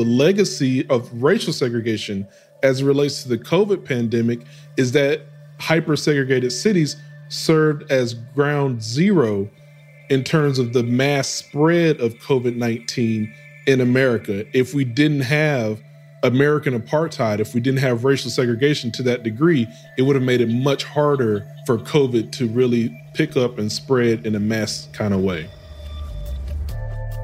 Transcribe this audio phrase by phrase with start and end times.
[0.00, 2.26] the legacy of racial segregation
[2.62, 4.40] as it relates to the COVID pandemic
[4.78, 5.20] is that
[5.58, 6.96] hyper segregated cities
[7.28, 9.46] served as ground zero
[10.08, 13.30] in terms of the mass spread of COVID 19
[13.66, 14.46] in America.
[14.56, 15.82] If we didn't have
[16.22, 20.40] American apartheid, if we didn't have racial segregation to that degree, it would have made
[20.40, 25.12] it much harder for COVID to really pick up and spread in a mass kind
[25.12, 25.50] of way.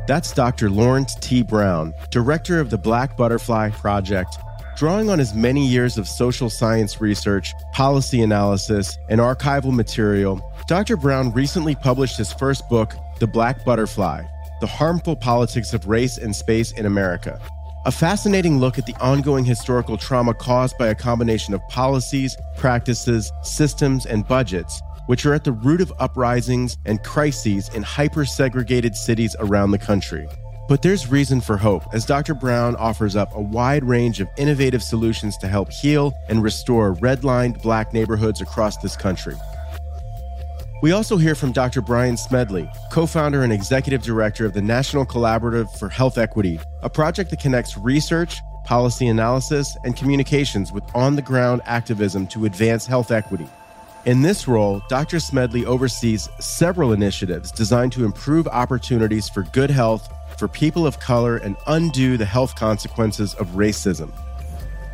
[0.06, 0.70] That's Dr.
[0.70, 1.42] Lawrence T.
[1.42, 4.38] Brown, director of the Black Butterfly Project,
[4.76, 10.40] drawing on his many years of social science research, policy analysis, and archival material.
[10.68, 10.96] Dr.
[10.96, 14.22] Brown recently published his first book, The Black Butterfly
[14.60, 17.40] The Harmful Politics of Race and Space in America.
[17.84, 23.32] A fascinating look at the ongoing historical trauma caused by a combination of policies, practices,
[23.42, 28.94] systems, and budgets which are at the root of uprisings and crises in hyper segregated
[28.94, 30.28] cities around the country.
[30.68, 32.34] But there's reason for hope, as Dr.
[32.34, 37.62] Brown offers up a wide range of innovative solutions to help heal and restore redlined
[37.62, 39.36] black neighborhoods across this country.
[40.82, 41.80] We also hear from Dr.
[41.80, 46.90] Brian Smedley, co founder and executive director of the National Collaborative for Health Equity, a
[46.90, 52.86] project that connects research, policy analysis, and communications with on the ground activism to advance
[52.86, 53.48] health equity.
[54.06, 55.18] In this role, Dr.
[55.18, 61.38] Smedley oversees several initiatives designed to improve opportunities for good health for people of color
[61.38, 64.12] and undo the health consequences of racism.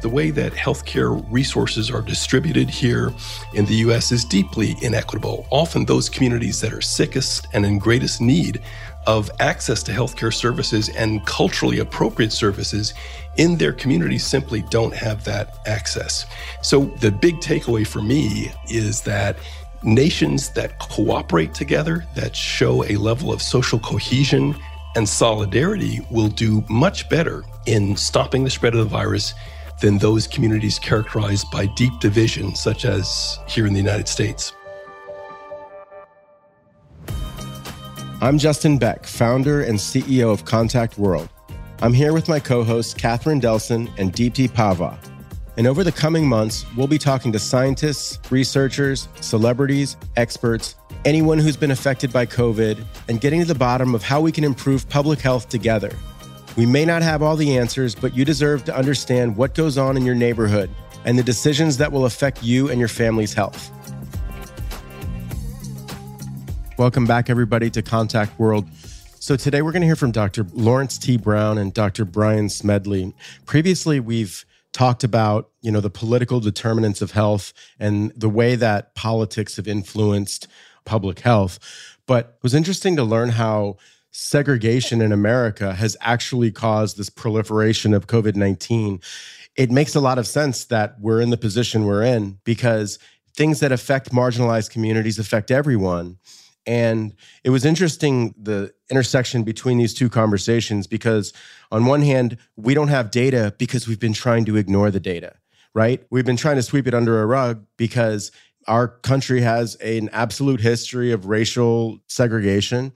[0.00, 3.12] The way that healthcare resources are distributed here
[3.52, 5.46] in the US is deeply inequitable.
[5.50, 8.62] Often, those communities that are sickest and in greatest need
[9.06, 12.94] of access to healthcare services and culturally appropriate services
[13.36, 16.26] in their communities simply don't have that access.
[16.62, 19.36] So, the big takeaway for me is that
[19.82, 24.54] nations that cooperate together, that show a level of social cohesion
[24.94, 29.34] and solidarity, will do much better in stopping the spread of the virus
[29.80, 34.52] than those communities characterized by deep division, such as here in the United States.
[38.20, 41.28] I'm Justin Beck, founder and CEO of Contact World.
[41.82, 44.96] I'm here with my co hosts, Catherine Delcin and Deepti Pahwa.
[45.56, 51.56] And over the coming months, we'll be talking to scientists, researchers, celebrities, experts, anyone who's
[51.56, 55.18] been affected by COVID, and getting to the bottom of how we can improve public
[55.18, 55.90] health together.
[56.56, 59.96] We may not have all the answers, but you deserve to understand what goes on
[59.96, 60.70] in your neighborhood
[61.04, 63.72] and the decisions that will affect you and your family's health.
[66.78, 68.68] Welcome back, everybody, to Contact World.
[69.22, 70.44] So today we're going to hear from Dr.
[70.52, 71.16] Lawrence T.
[71.16, 72.04] Brown and Dr.
[72.04, 73.14] Brian Smedley.
[73.46, 78.96] Previously, we've talked about you know the political determinants of health and the way that
[78.96, 80.48] politics have influenced
[80.84, 81.60] public health.
[82.04, 83.76] But it was interesting to learn how
[84.10, 89.00] segregation in America has actually caused this proliferation of COVID 19.
[89.54, 92.98] It makes a lot of sense that we're in the position we're in because
[93.36, 96.18] things that affect marginalized communities affect everyone.
[96.66, 97.14] And
[97.44, 101.32] it was interesting the intersection between these two conversations because,
[101.72, 105.34] on one hand, we don't have data because we've been trying to ignore the data,
[105.74, 106.04] right?
[106.10, 108.30] We've been trying to sweep it under a rug because
[108.68, 112.92] our country has an absolute history of racial segregation,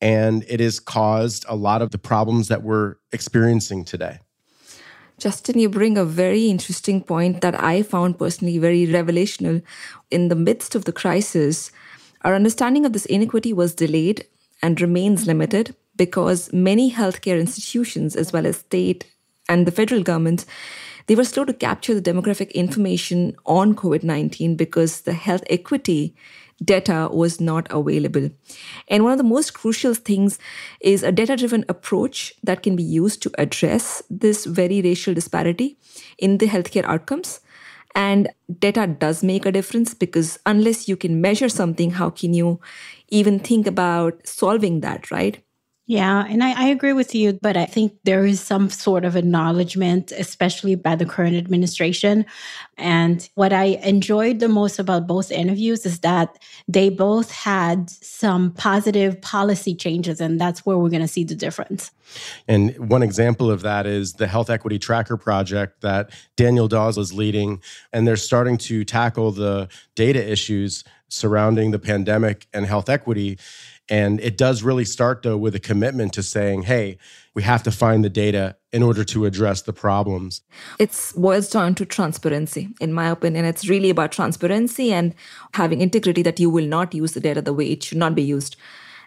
[0.00, 4.20] and it has caused a lot of the problems that we're experiencing today.
[5.18, 9.62] Justin, you bring a very interesting point that I found personally very revelational.
[10.10, 11.70] In the midst of the crisis,
[12.22, 14.26] our understanding of this inequity was delayed
[14.62, 19.04] and remains limited because many healthcare institutions, as well as state
[19.48, 20.44] and the federal government,
[21.06, 26.14] they were slow to capture the demographic information on COVID 19 because the health equity
[26.62, 28.30] data was not available.
[28.88, 30.38] And one of the most crucial things
[30.80, 35.78] is a data driven approach that can be used to address this very racial disparity
[36.18, 37.40] in the healthcare outcomes.
[37.94, 38.28] And
[38.58, 42.60] data does make a difference because unless you can measure something, how can you
[43.08, 45.42] even think about solving that, right?
[45.90, 49.16] Yeah, and I, I, agree with you, but I think there is some sort of
[49.16, 52.26] acknowledgement, especially by the current administration.
[52.78, 56.38] And what I enjoyed the most about both interviews is that
[56.68, 61.34] they both had some positive policy changes, and that's where we're going to see the
[61.34, 61.90] difference.
[62.46, 67.12] And one example of that is the Health Equity Tracker project that Daniel Dawes is
[67.12, 67.60] leading,
[67.92, 73.38] and they're starting to tackle the data issues surrounding the pandemic and health equity.
[73.90, 76.96] And it does really start, though, with a commitment to saying, hey,
[77.34, 80.42] we have to find the data in order to address the problems.
[80.78, 83.44] It boils down to transparency, in my opinion.
[83.44, 85.12] It's really about transparency and
[85.54, 88.22] having integrity that you will not use the data the way it should not be
[88.22, 88.56] used.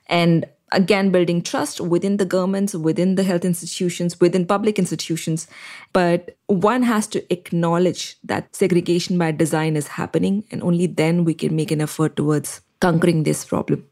[0.08, 5.48] And again building trust within the governments within the health institutions within public institutions
[5.94, 11.34] but one has to acknowledge that segregation by design is happening and only then we
[11.34, 13.86] can make an effort towards conquering this problem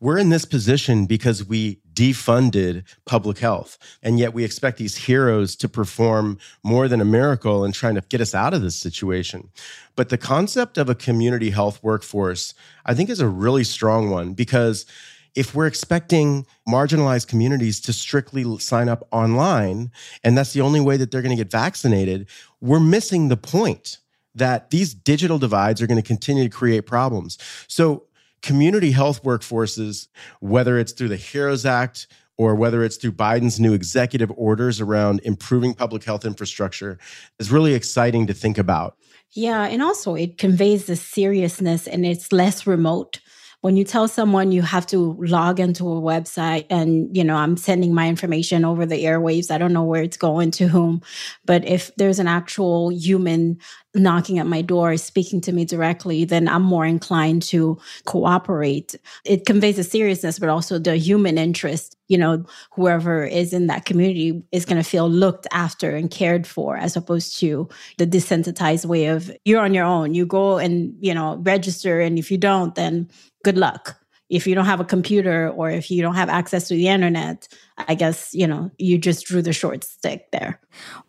[0.00, 3.78] we're in this position because we defunded public health.
[4.02, 8.02] And yet we expect these heroes to perform more than a miracle in trying to
[8.02, 9.50] get us out of this situation.
[9.96, 12.54] But the concept of a community health workforce,
[12.86, 14.86] I think, is a really strong one because
[15.34, 19.90] if we're expecting marginalized communities to strictly sign up online,
[20.24, 22.28] and that's the only way that they're going to get vaccinated,
[22.60, 23.98] we're missing the point
[24.34, 27.38] that these digital divides are going to continue to create problems.
[27.66, 28.04] So
[28.42, 30.08] community health workforces,
[30.40, 32.06] whether it's through the HEROES Act
[32.36, 36.98] or whether it's through Biden's new executive orders around improving public health infrastructure,
[37.40, 38.96] is really exciting to think about.
[39.32, 43.20] Yeah, and also it conveys the seriousness and it's less remote
[43.60, 47.56] when you tell someone you have to log into a website and you know i'm
[47.56, 49.50] sending my information over the airwaves.
[49.50, 51.02] I don't know where it's going to whom.
[51.44, 53.58] But if there's an actual human
[53.94, 58.94] knocking at my door speaking to me directly then i'm more inclined to cooperate.
[59.24, 63.84] It conveys a seriousness but also the human interest you know whoever is in that
[63.84, 67.68] community is going to feel looked after and cared for as opposed to
[67.98, 70.14] the desensitized way of you're on your own.
[70.14, 73.08] You go and you know register and if you don't then
[73.44, 73.96] good luck.
[74.30, 77.48] If you don't have a computer or if you don't have access to the internet,
[77.78, 80.60] I guess, you know, you just drew the short stick there.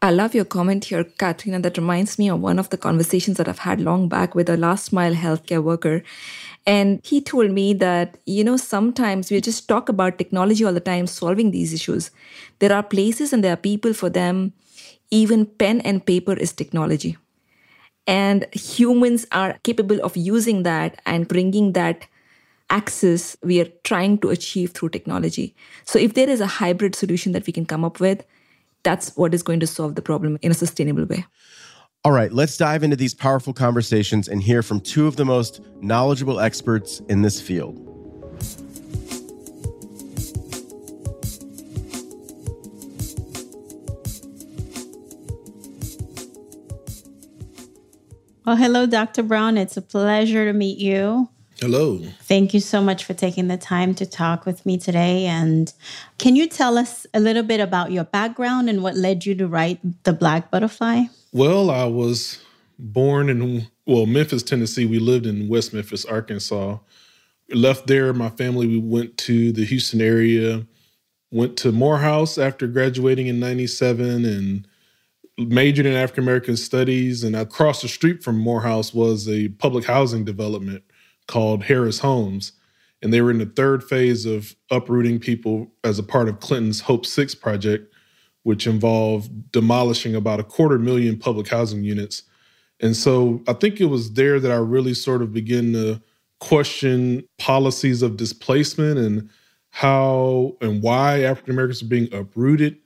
[0.01, 1.59] I love your comment here, Katrina.
[1.59, 4.55] That reminds me of one of the conversations that I've had long back with a
[4.55, 6.01] last mile healthcare worker.
[6.65, 10.79] And he told me that, you know, sometimes we just talk about technology all the
[10.79, 12.11] time, solving these issues.
[12.59, 14.53] There are places and there are people for them,
[15.11, 17.17] even pen and paper is technology.
[18.07, 22.07] And humans are capable of using that and bringing that
[22.69, 25.55] access we are trying to achieve through technology.
[25.85, 28.25] So if there is a hybrid solution that we can come up with,
[28.83, 31.25] that's what is going to solve the problem in a sustainable way.
[32.05, 35.59] All right, let's dive into these powerful conversations and hear from two of the most
[35.81, 37.85] knowledgeable experts in this field.
[48.45, 49.21] Well, hello, Dr.
[49.21, 49.57] Brown.
[49.57, 51.29] It's a pleasure to meet you.
[51.61, 51.99] Hello.
[52.21, 55.25] Thank you so much for taking the time to talk with me today.
[55.25, 55.73] And
[56.17, 59.45] can you tell us a little bit about your background and what led you to
[59.45, 61.03] write The Black Butterfly?
[61.33, 62.41] Well, I was
[62.77, 64.85] born in, well, Memphis, Tennessee.
[64.85, 66.77] We lived in West Memphis, Arkansas.
[67.49, 70.65] Left there, my family, we went to the Houston area,
[71.29, 74.65] went to Morehouse after graduating in 97 and
[75.37, 77.21] majored in African American studies.
[77.21, 80.83] And across the street from Morehouse was a public housing development
[81.29, 82.51] called Harris Homes.
[83.01, 86.81] And they were in the third phase of uprooting people as a part of Clinton's
[86.81, 87.93] Hope 6 project,
[88.43, 92.23] which involved demolishing about a quarter million public housing units.
[92.81, 96.01] And so I think it was there that I really sort of began to
[96.39, 99.29] question policies of displacement and
[99.69, 102.77] how and why African Americans are being uprooted.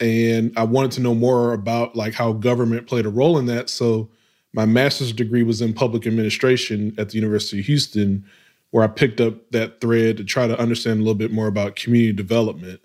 [0.00, 3.68] And I wanted to know more about like how government played a role in that.
[3.68, 4.10] So
[4.54, 8.24] my master's degree was in public administration at the University of Houston,
[8.70, 11.76] where I picked up that thread to try to understand a little bit more about
[11.76, 12.80] community development.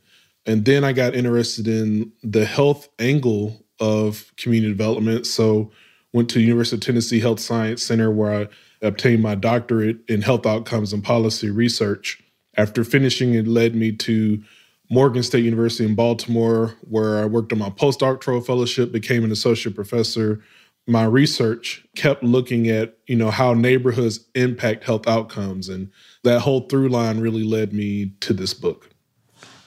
[0.46, 5.28] And then I got interested in the health angle of community development.
[5.28, 5.72] So
[6.12, 8.48] went to University of Tennessee Health Science Center where I
[8.82, 12.22] obtained my doctorate in health outcomes and policy research.
[12.58, 14.42] After finishing, it led me to
[14.90, 19.76] Morgan State University in Baltimore, where I worked on my postdoctoral fellowship, became an associate
[19.76, 20.42] professor
[20.90, 25.92] my research kept looking at you know how neighborhoods impact health outcomes and
[26.24, 28.90] that whole through line really led me to this book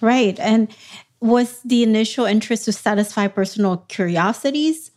[0.00, 0.74] right and
[1.20, 4.90] was the initial interest to satisfy personal curiosities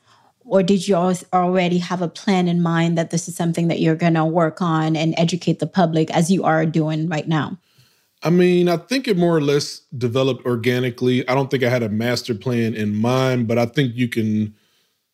[0.48, 3.96] or did you already have a plan in mind that this is something that you're
[3.96, 7.58] going to work on and educate the public as you are doing right now
[8.24, 11.28] I mean, I think it more or less developed organically.
[11.30, 14.56] I don't think I had a master plan in mind, but I think you can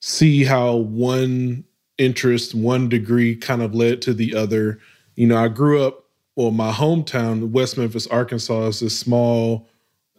[0.01, 1.63] see how one
[1.97, 4.79] interest, one degree kind of led to the other.
[5.15, 6.05] You know, I grew up,
[6.35, 9.67] well, my hometown, West Memphis, Arkansas, is a small,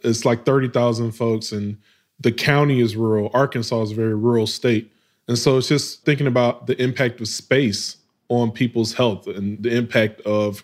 [0.01, 1.77] it's like 30,000 folks, and
[2.19, 3.29] the county is rural.
[3.33, 4.91] Arkansas is a very rural state.
[5.27, 7.97] And so it's just thinking about the impact of space
[8.29, 10.63] on people's health and the impact of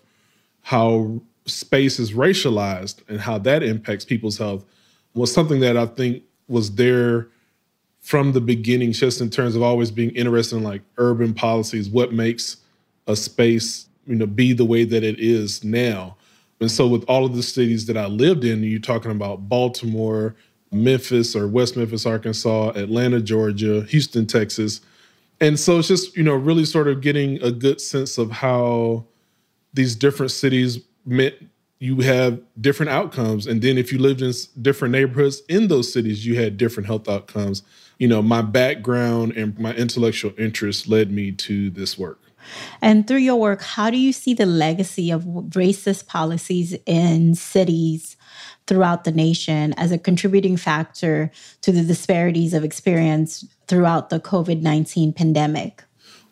[0.62, 4.64] how space is racialized and how that impacts people's health
[5.14, 7.30] was something that I think was there
[8.02, 12.14] from the beginning, just in terms of always being interested in like urban policies, what
[12.14, 12.58] makes
[13.08, 16.16] a space, you know, be the way that it is now.
[16.62, 20.36] And so, with all of the cities that I lived in, you're talking about Baltimore,
[20.72, 24.82] Memphis or West Memphis, Arkansas, Atlanta, Georgia, Houston, Texas.
[25.42, 29.06] And so it's just, you know, really sort of getting a good sense of how
[29.74, 31.36] these different cities meant
[31.80, 33.48] you have different outcomes.
[33.48, 37.08] And then if you lived in different neighborhoods in those cities, you had different health
[37.08, 37.64] outcomes.
[38.00, 42.20] You know, my background and my intellectual interests led me to this work.
[42.82, 48.16] And through your work, how do you see the legacy of racist policies in cities
[48.68, 54.62] throughout the nation as a contributing factor to the disparities of experience throughout the COVID
[54.62, 55.84] 19 pandemic?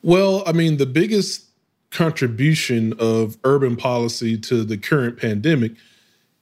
[0.04, 1.46] Well, I mean, the biggest
[1.90, 5.74] contribution of urban policy to the current pandemic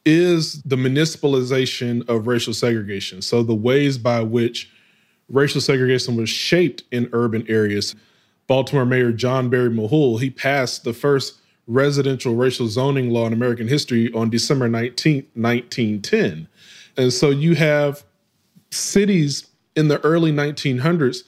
[0.05, 3.22] is the municipalization of racial segregation.
[3.22, 4.70] So, the ways by which
[5.29, 7.96] racial segregation was shaped in urban areas.
[8.48, 13.67] Baltimore Mayor John Barry Mahool, he passed the first residential racial zoning law in American
[13.67, 16.48] history on December 19, 1910.
[16.98, 18.03] And so you have
[18.72, 21.24] cities in the early 1900s,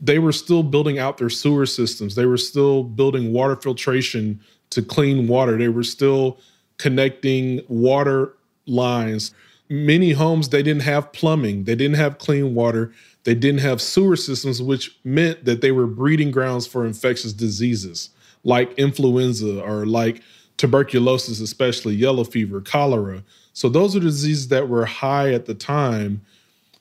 [0.00, 2.14] they were still building out their sewer systems.
[2.14, 4.40] They were still building water filtration
[4.70, 5.56] to clean water.
[5.56, 6.38] They were still
[6.76, 8.34] connecting water
[8.66, 9.34] lines.
[9.68, 12.92] Many homes, they didn't have plumbing, they didn't have clean water,
[13.28, 18.08] they didn't have sewer systems, which meant that they were breeding grounds for infectious diseases
[18.42, 20.22] like influenza or like
[20.56, 23.22] tuberculosis, especially yellow fever, cholera.
[23.52, 26.22] So those are diseases that were high at the time.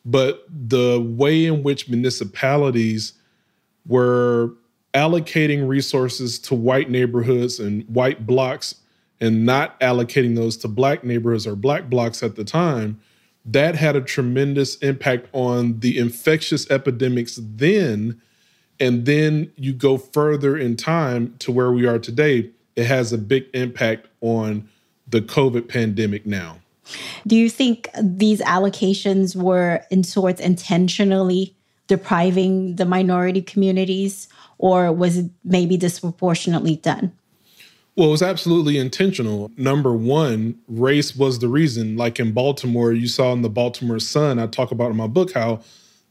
[0.06, 3.12] But the way in which municipalities
[3.86, 4.54] were
[4.94, 8.76] allocating resources to white neighborhoods and white blocks
[9.20, 13.02] and not allocating those to black neighborhoods or black blocks at the time,
[13.48, 18.22] that had a tremendous impact on the infectious epidemics then
[18.80, 23.18] and then you go further in time to where we are today, it has a
[23.18, 24.70] big impact on
[25.08, 26.60] the COVID pandemic now.
[27.26, 31.56] Do you think these allocations were in sorts intentionally
[31.88, 34.28] depriving the minority communities,
[34.58, 37.12] or was it maybe disproportionately done?
[37.98, 39.50] Well, it was absolutely intentional.
[39.58, 41.98] Number one, race was the reason.
[41.98, 45.34] Like in Baltimore, you saw in the Baltimore Sun, I talk about in my book
[45.34, 45.62] how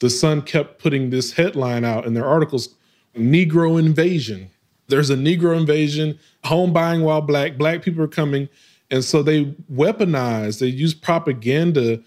[0.00, 2.75] the Sun kept putting this headline out in their articles
[3.16, 4.50] Negro invasion.
[4.88, 8.49] There's a Negro invasion, home buying while black, black people are coming.
[8.90, 12.02] And so they weaponize, they use propaganda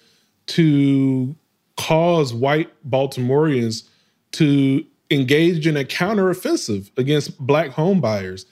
[0.48, 1.33] to
[1.77, 3.88] cause white Baltimoreans
[4.33, 8.45] to engage in a counteroffensive against black home buyers.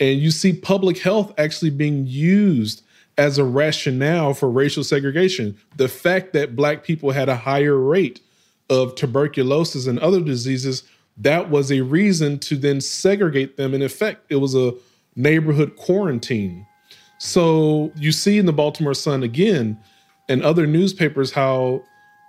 [0.00, 2.82] And you see public health actually being used
[3.16, 5.56] as a rationale for racial segregation.
[5.76, 8.20] The fact that black people had a higher rate
[8.68, 10.82] of tuberculosis and other diseases,
[11.18, 13.72] that was a reason to then segregate them.
[13.72, 14.74] In effect, it was a
[15.14, 16.66] neighborhood quarantine.
[17.18, 19.78] So you see in the Baltimore Sun again
[20.28, 21.82] and other newspapers how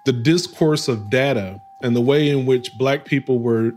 [0.06, 3.74] the discourse of data and the way in which Black people were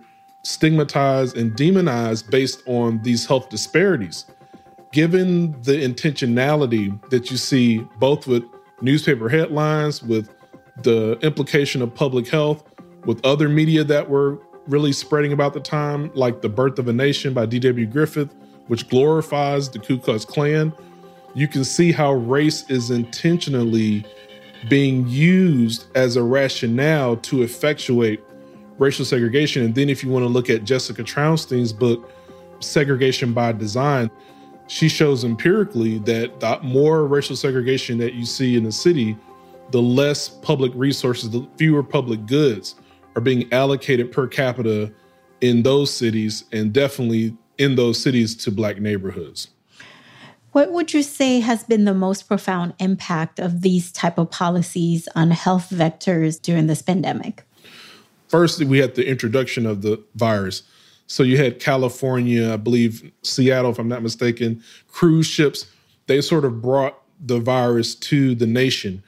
[0.48, 4.24] stigmatized and demonized based on these health disparities.
[4.92, 8.42] Given the intentionality that you see both with
[8.80, 10.30] newspaper headlines, with
[10.82, 12.64] the implication of public health
[13.04, 16.92] with other media that were really spreading about the time, like The Birth of a
[16.92, 17.86] Nation by D.W.
[17.86, 18.34] Griffith,
[18.66, 20.72] which glorifies the Ku Klux Klan.
[21.34, 24.04] You can see how race is intentionally
[24.68, 28.20] being used as a rationale to effectuate
[28.78, 29.64] racial segregation.
[29.64, 32.10] And then, if you want to look at Jessica Trounstine's book,
[32.60, 34.10] Segregation by Design,
[34.66, 39.16] she shows empirically that the more racial segregation that you see in the city,
[39.70, 42.74] the less public resources, the fewer public goods
[43.16, 44.92] are being allocated per capita
[45.40, 49.48] in those cities and definitely in those cities to black neighborhoods.
[50.52, 55.08] What would you say has been the most profound impact of these type of policies
[55.14, 57.44] on health vectors during this pandemic?
[58.28, 60.62] First, we had the introduction of the virus.
[61.06, 65.66] So you had California, I believe Seattle, if I'm not mistaken, cruise ships.
[66.06, 69.02] They sort of brought the virus to the nation.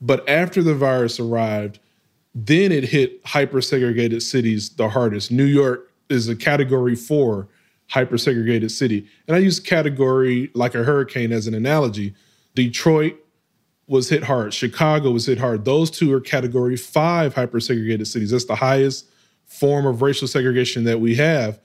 [0.00, 1.78] But after the virus arrived,
[2.34, 5.30] then it hit hyper segregated cities the hardest.
[5.30, 7.48] New York is a category four
[7.88, 9.06] hyper segregated city.
[9.26, 12.14] And I use category like a hurricane as an analogy.
[12.54, 13.16] Detroit
[13.88, 15.64] was hit hard, Chicago was hit hard.
[15.64, 18.30] Those two are category five hyper segregated cities.
[18.30, 19.06] That's the highest
[19.44, 21.60] form of racial segregation that we have.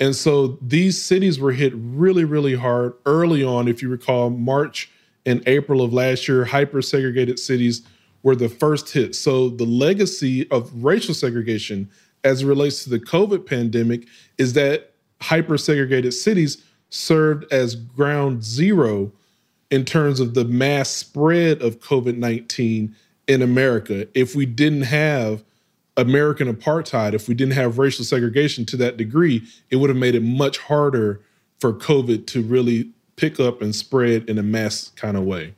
[0.00, 3.68] And so these cities were hit really, really hard early on.
[3.68, 4.90] If you recall, March
[5.26, 7.82] and April of last year, hyper segregated cities
[8.22, 9.14] were the first hit.
[9.14, 11.90] So the legacy of racial segregation
[12.24, 14.06] as it relates to the COVID pandemic
[14.38, 19.12] is that hyper segregated cities served as ground zero
[19.70, 22.94] in terms of the mass spread of COVID 19
[23.26, 25.44] in America if we didn't have
[25.98, 30.14] American apartheid, if we didn't have racial segregation to that degree, it would have made
[30.14, 31.20] it much harder
[31.58, 35.54] for COVID to really pick up and spread in a mass kind of way.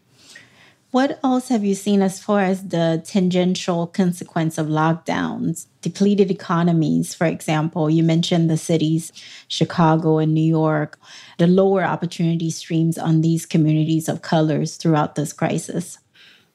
[0.93, 5.67] What else have you seen as far as the tangential consequence of lockdowns?
[5.83, 9.13] Depleted economies, for example, you mentioned the cities,
[9.47, 10.99] Chicago and New York,
[11.41, 15.99] the lower opportunity streams on these communities of colors throughout this crisis.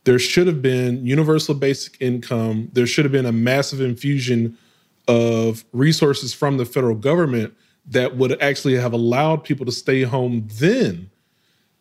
[0.03, 2.69] There should have been universal basic income.
[2.71, 4.55] There should have been a massive infusion
[5.07, 7.55] of resources from the federal government
[7.87, 11.09] that would actually have allowed people to stay home then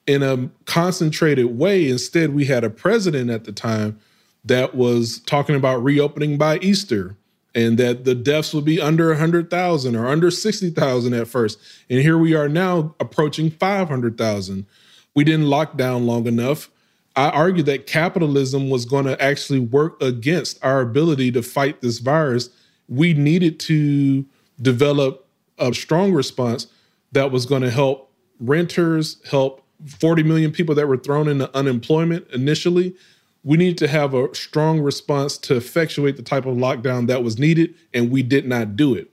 [0.06, 1.90] in a concentrated way.
[1.90, 4.00] Instead, we had a president at the time
[4.46, 7.18] that was talking about reopening by Easter
[7.54, 11.58] and that the deaths would be under 100,000 or under 60,000 at first.
[11.88, 14.66] And here we are now approaching 500,000.
[15.14, 16.70] We didn't lock down long enough.
[17.16, 22.00] I argue that capitalism was going to actually work against our ability to fight this
[22.00, 22.50] virus.
[22.88, 24.26] We needed to
[24.60, 26.66] develop a strong response
[27.12, 32.28] that was going to help renters, help 40 million people that were thrown into unemployment
[32.32, 32.96] initially.
[33.44, 37.38] We needed to have a strong response to effectuate the type of lockdown that was
[37.38, 39.10] needed, and we did not do it.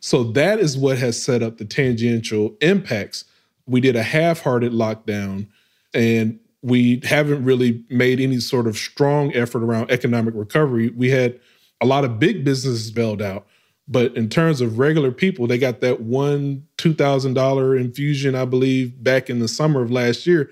[0.00, 3.24] So that is what has set up the tangential impacts.
[3.66, 5.48] We did a half hearted lockdown,
[5.92, 10.88] and we haven't really made any sort of strong effort around economic recovery.
[10.90, 11.38] We had
[11.80, 13.46] a lot of big businesses bailed out.
[13.90, 19.30] But in terms of regular people, they got that one $2,000 infusion, I believe, back
[19.30, 20.50] in the summer of last year.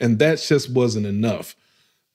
[0.00, 1.54] And that just wasn't enough.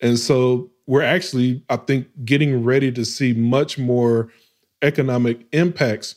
[0.02, 4.30] And so we're actually, I think, getting ready to see much more
[4.82, 6.16] economic impacts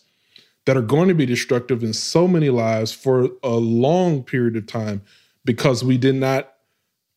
[0.66, 4.66] that are going to be destructive in so many lives for a long period of
[4.66, 5.02] time
[5.44, 6.52] because we did not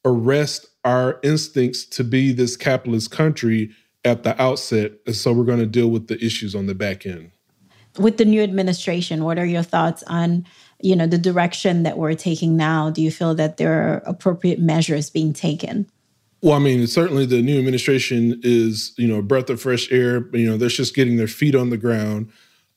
[0.06, 3.72] arrest our instincts to be this capitalist country
[4.06, 4.94] at the outset.
[5.06, 7.32] And so we're going to deal with the issues on the back end.
[8.00, 10.46] With the new administration, what are your thoughts on,
[10.82, 12.90] you know, the direction that we're taking now?
[12.90, 15.88] Do you feel that there are appropriate measures being taken?
[16.44, 20.28] Well, I mean, certainly the new administration is, you know, a breath of fresh air.
[20.34, 22.30] You know, they're just getting their feet on the ground.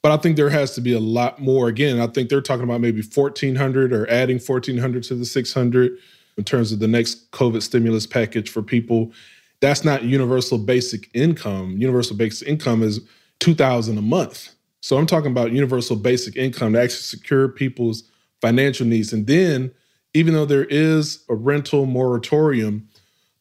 [0.02, 1.66] But I think there has to be a lot more.
[1.66, 5.98] Again, I think they're talking about maybe 1,400 or adding 1,400 to the 600
[6.37, 9.12] in terms of the next COVID stimulus package for people
[9.61, 11.76] that's not universal basic income.
[11.79, 13.00] Universal basic income is
[13.40, 14.50] 2000 a month.
[14.81, 18.05] So I'm talking about universal basic income to actually secure people's
[18.40, 19.12] financial needs.
[19.12, 19.72] And then
[20.14, 22.88] even though there is a rental moratorium,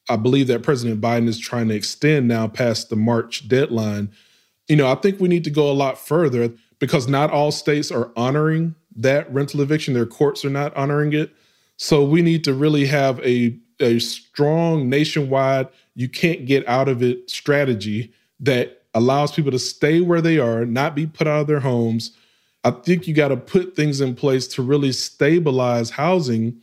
[0.10, 4.12] I believe that President Biden is trying to extend now past the March deadline.
[4.68, 7.92] You know, I think we need to go a lot further because not all states
[7.92, 9.94] are honoring that rental eviction.
[9.94, 11.34] Their courts are not honoring it.
[11.78, 17.02] So we need to really have a, a strong nationwide you can't get out of
[17.02, 21.48] it strategy that allows people to stay where they are, not be put out of
[21.48, 22.12] their homes.
[22.64, 26.62] I think you got to put things in place to really stabilize housing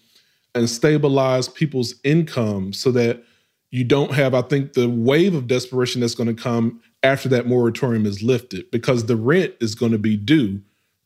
[0.54, 3.24] and stabilize people's income so that
[3.72, 7.46] you don't have, I think, the wave of desperation that's going to come after that
[7.46, 10.60] moratorium is lifted because the rent is going to be due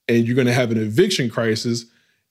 [0.08, 1.86] and you're going to have an eviction crisis.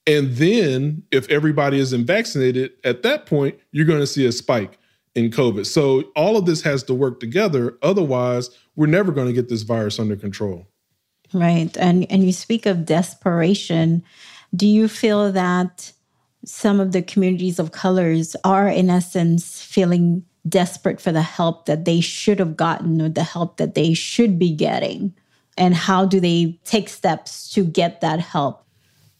[0.05, 4.77] And then, if everybody isn't vaccinated at that point, you're going to see a spike
[5.15, 5.65] in COVID.
[5.65, 7.77] So all of this has to work together.
[7.81, 10.67] Otherwise, we're never going to get this virus under control.
[11.33, 11.75] Right.
[11.77, 14.03] And and you speak of desperation.
[14.55, 15.91] Do you feel that
[16.45, 21.85] some of the communities of colors are in essence feeling desperate for the help that
[21.85, 25.13] they should have gotten or the help that they should be getting?
[25.57, 28.65] And how do they take steps to get that help?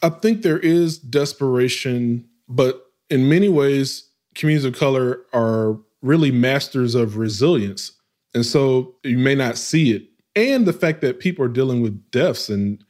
[0.02, 6.94] I think there is desperation, but in many ways, communities of color are really masters
[6.94, 7.94] of resilience.
[8.34, 10.08] And so you may not see it.
[10.36, 12.84] And the fact that people are dealing with deaths and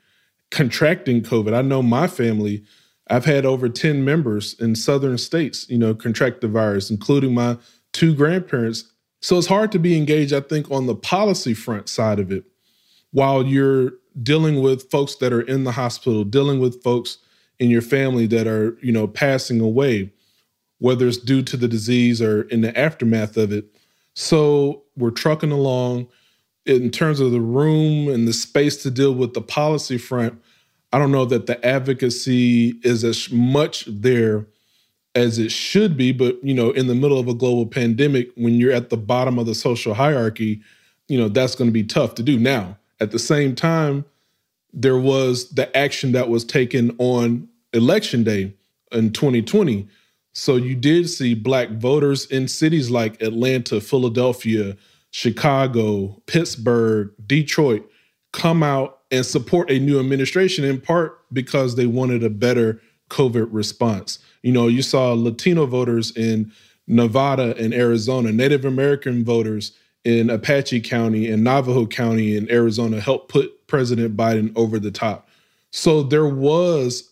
[0.51, 1.53] contracting COVID.
[1.53, 2.63] I know my family,
[3.07, 7.57] I've had over 10 members in southern states, you know, contract the virus, including my
[7.93, 8.91] two grandparents.
[9.21, 12.45] So it's hard to be engaged, I think, on the policy front side of it
[13.11, 17.19] while you're dealing with folks that are in the hospital, dealing with folks
[17.59, 20.11] in your family that are, you know, passing away
[20.79, 23.65] whether it's due to the disease or in the aftermath of it.
[24.13, 26.07] So we're trucking along.
[26.65, 30.41] In terms of the room and the space to deal with the policy front,
[30.91, 34.45] I don't know that the advocacy is as much there
[35.15, 36.11] as it should be.
[36.11, 39.39] But, you know, in the middle of a global pandemic, when you're at the bottom
[39.39, 40.61] of the social hierarchy,
[41.07, 42.37] you know, that's going to be tough to do.
[42.37, 44.05] Now, at the same time,
[44.73, 48.53] there was the action that was taken on election day
[48.91, 49.87] in 2020
[50.33, 54.75] So you did see black voters in cities like Atlanta, Philadelphia,
[55.11, 57.89] Chicago, Pittsburgh, Detroit
[58.33, 63.47] come out and support a new administration in part because they wanted a better COVID
[63.51, 64.19] response.
[64.41, 66.51] You know, you saw Latino voters in
[66.87, 73.27] Nevada and Arizona, Native American voters in Apache County and Navajo County in Arizona help
[73.27, 75.27] put President Biden over the top.
[75.71, 77.11] So there was,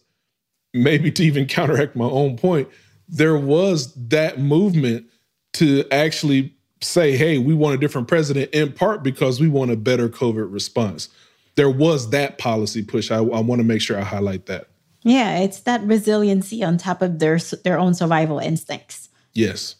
[0.73, 2.69] maybe to even counteract my own point,
[3.09, 5.07] there was that movement
[5.53, 9.75] to actually say, hey, we want a different president in part because we want a
[9.75, 11.09] better COVID response.
[11.55, 13.11] There was that policy push.
[13.11, 14.67] I, I want to make sure I highlight that.
[15.03, 19.09] Yeah, it's that resiliency on top of their their own survival instincts.
[19.33, 19.75] Yes.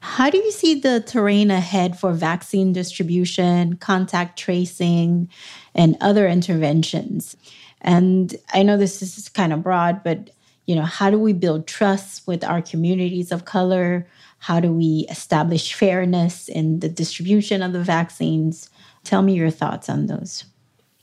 [0.00, 5.28] How do you see the terrain ahead for vaccine distribution, contact tracing,
[5.74, 7.36] and other interventions?
[7.80, 10.30] And I know this is kind of broad, but
[10.66, 14.06] you know, how do we build trust with our communities of color?
[14.38, 18.68] How do we establish fairness in the distribution of the vaccines?
[19.04, 20.44] Tell me your thoughts on those.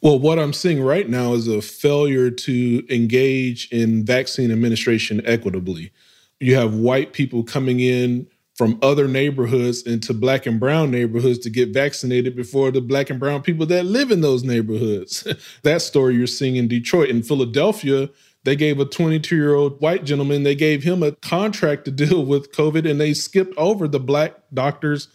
[0.04, 5.94] Well, what I'm seeing right now is a failure to engage in vaccine administration equitably.
[6.42, 11.50] You have white people coming in from other neighborhoods into black and brown neighborhoods to
[11.50, 15.26] get vaccinated before the black and brown people that live in those neighborhoods.
[15.64, 17.08] that story you're seeing in Detroit.
[17.08, 18.10] In Philadelphia,
[18.44, 22.26] they gave a 22 year old white gentleman, they gave him a contract to deal
[22.26, 25.08] with COVID, and they skipped over the black doctors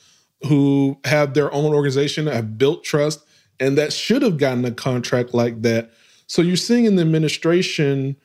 [0.47, 3.23] who have their own organization, have built trust,
[3.61, 5.91] and that should have gotten a contract like that.
[6.27, 8.17] So you're seeing in the administration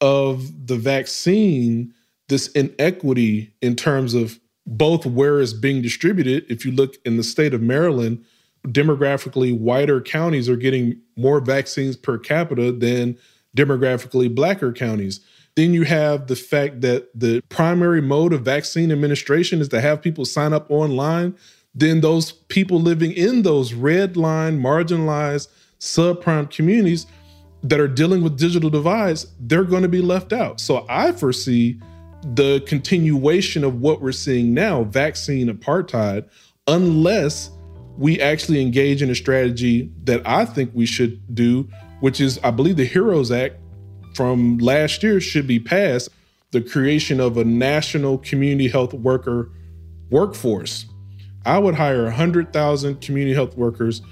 [0.00, 1.92] of the vaccine
[2.28, 6.44] this inequity in terms of both where it's being distributed.
[6.48, 8.24] If you look in the state of Maryland,
[8.66, 13.16] demographically whiter counties are getting more vaccines per capita than
[13.56, 15.20] demographically blacker counties.
[15.56, 20.02] Then you have the fact that the primary mode of vaccine administration is to have
[20.02, 21.34] people sign up online.
[21.78, 27.06] Then those people living in those red line, marginalized, subprime communities
[27.62, 30.60] that are dealing with digital divides, they're going to be left out.
[30.60, 31.80] So I foresee
[32.34, 36.28] the continuation of what we're seeing now, vaccine apartheid,
[36.66, 37.50] unless
[37.96, 41.68] we actually engage in a strategy that I think we should do,
[42.00, 43.56] which is, I believe, the HEROES Act
[44.14, 46.08] from last year should be passed
[46.50, 49.50] the creation of a national community health worker
[50.10, 50.86] workforce.
[51.48, 54.02] I would hire 100,000 community health workers,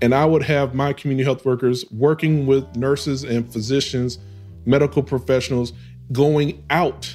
[0.00, 4.20] and I would have my community health workers working with nurses and physicians,
[4.64, 5.72] medical professionals,
[6.12, 7.12] going out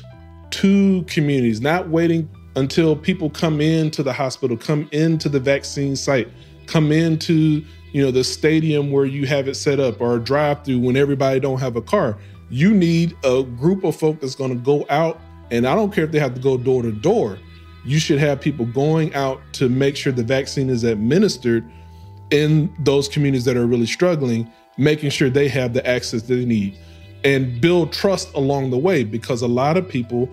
[0.51, 6.27] to communities, not waiting until people come into the hospital, come into the vaccine site,
[6.67, 7.63] come into
[7.93, 11.39] you know the stadium where you have it set up or a drive-through when everybody
[11.39, 12.17] don't have a car.
[12.49, 16.03] You need a group of folk that's going to go out, and I don't care
[16.03, 17.39] if they have to go door to door.
[17.85, 21.69] You should have people going out to make sure the vaccine is administered
[22.29, 26.77] in those communities that are really struggling, making sure they have the access they need
[27.23, 30.29] and build trust along the way because a lot of people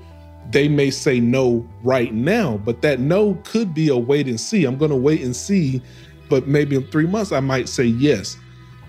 [0.51, 4.65] they may say no right now, but that no could be a wait and see.
[4.65, 5.83] I'm going to wait and see,
[6.29, 8.37] but maybe in 3 months I might say yes.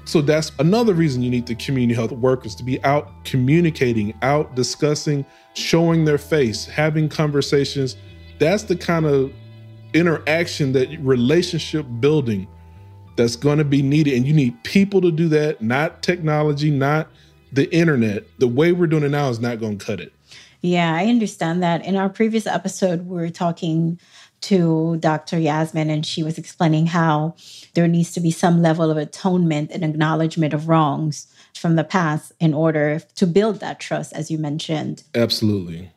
[0.05, 4.55] So that's another reason you need the community health workers to be out communicating, out
[4.55, 7.97] discussing, showing their face, having conversations.
[8.39, 9.31] That's the kind of
[9.93, 12.47] interaction that relationship building
[13.15, 17.07] that's going to be needed and you need people to do that, not technology, not
[17.51, 20.13] the internet, the way we're doing it now is not going to cut it.
[20.61, 21.85] Yeah, I understand that.
[21.85, 23.99] In our previous episode, we were talking
[24.41, 25.39] to Dr.
[25.39, 27.35] Yasmin, and she was explaining how
[27.73, 32.31] there needs to be some level of atonement and acknowledgement of wrongs from the past
[32.39, 35.03] in order to build that trust, as you mentioned.
[35.15, 35.91] Absolutely.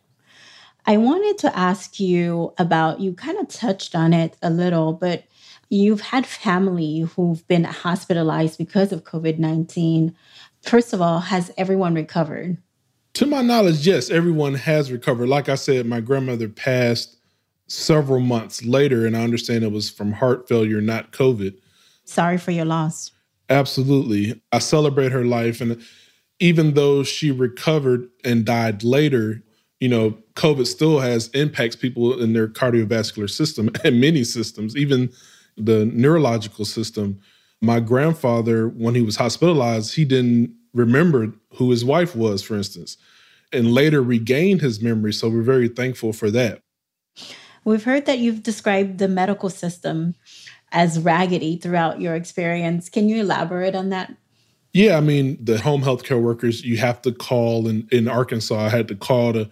[0.87, 5.25] I wanted to ask you about, you kind of touched on it a little, but
[5.69, 10.14] you've had family who've been hospitalized because of COVID 19.
[10.62, 12.59] First of all, has everyone recovered?
[13.14, 15.29] To my knowledge, yes, everyone has recovered.
[15.29, 17.16] Like I said, my grandmother passed
[17.66, 21.57] several months later, and I understand it was from heart failure, not COVID.
[22.05, 23.12] Sorry for your loss.
[23.49, 24.40] Absolutely.
[24.53, 25.61] I celebrate her life.
[25.61, 25.83] And
[26.38, 29.43] even though she recovered and died later,
[29.81, 35.11] you know, COVID still has impacts people in their cardiovascular system and many systems, even
[35.57, 37.20] the neurological system
[37.61, 42.96] my grandfather, when he was hospitalized, he didn't remember who his wife was, for instance,
[43.53, 45.12] and later regained his memory.
[45.12, 46.61] So we're very thankful for that.
[47.64, 50.14] We've heard that you've described the medical system
[50.72, 52.88] as raggedy throughout your experience.
[52.88, 54.14] Can you elaborate on that?
[54.72, 57.66] Yeah, I mean, the home health care workers, you have to call.
[57.68, 59.50] In, in Arkansas, I had to call to,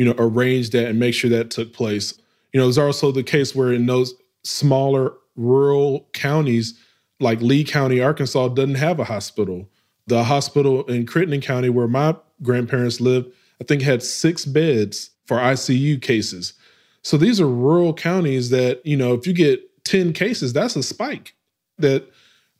[0.00, 2.18] you know, arrange that and make sure that took place.
[2.54, 6.72] You know, there's also the case where in those smaller rural counties,
[7.20, 9.68] like Lee County, Arkansas, doesn't have a hospital.
[10.06, 15.36] The hospital in Crittenden County, where my grandparents lived, I think had six beds for
[15.36, 16.54] ICU cases.
[17.02, 20.82] So these are rural counties that, you know, if you get 10 cases, that's a
[20.82, 21.34] spike
[21.76, 22.10] that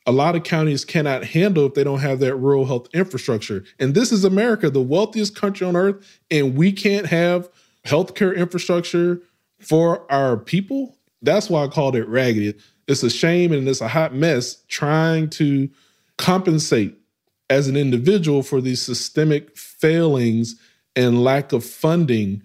[0.05, 3.63] a lot of counties cannot handle if they don't have that rural health infrastructure.
[3.79, 7.49] And this is America, the wealthiest country on earth, and we can't have
[7.85, 9.21] healthcare infrastructure
[9.59, 10.97] for our people.
[11.21, 12.55] That's why I called it raggedy.
[12.87, 15.69] It's a shame and it's a hot mess trying to
[16.17, 16.97] compensate
[17.49, 20.55] as an individual for these systemic failings
[20.95, 22.41] and lack of funding.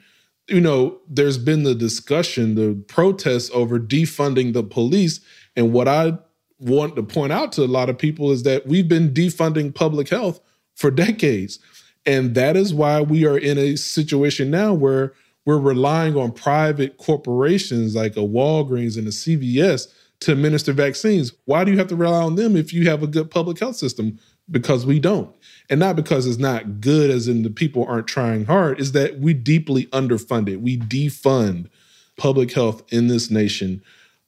[0.48, 5.20] You know, there's been the discussion, the protests over defunding the police.
[5.56, 6.18] And what I
[6.58, 10.08] want to point out to a lot of people is that we've been defunding public
[10.08, 10.40] health
[10.74, 11.58] for decades.
[12.04, 15.12] And that is why we are in a situation now where
[15.44, 21.32] we're relying on private corporations like a Walgreens and a CVS to administer vaccines.
[21.44, 23.76] Why do you have to rely on them if you have a good public health
[23.76, 24.18] system?
[24.50, 25.34] Because we don't.
[25.68, 29.18] And not because it's not good, as in the people aren't trying hard, is that
[29.18, 30.60] we deeply underfunded.
[30.60, 31.68] We defund
[32.16, 33.82] public health in this nation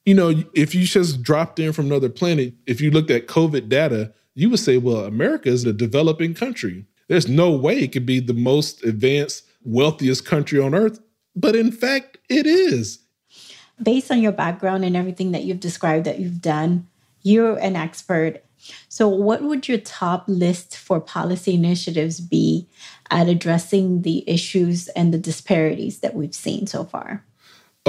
[0.05, 3.69] you know, if you just dropped in from another planet, if you looked at COVID
[3.69, 6.85] data, you would say, well, America is a developing country.
[7.07, 10.99] There's no way it could be the most advanced, wealthiest country on earth.
[11.35, 12.99] But in fact, it is.
[13.81, 16.87] Based on your background and everything that you've described that you've done,
[17.23, 18.43] you're an expert.
[18.89, 22.67] So, what would your top list for policy initiatives be
[23.09, 27.23] at addressing the issues and the disparities that we've seen so far?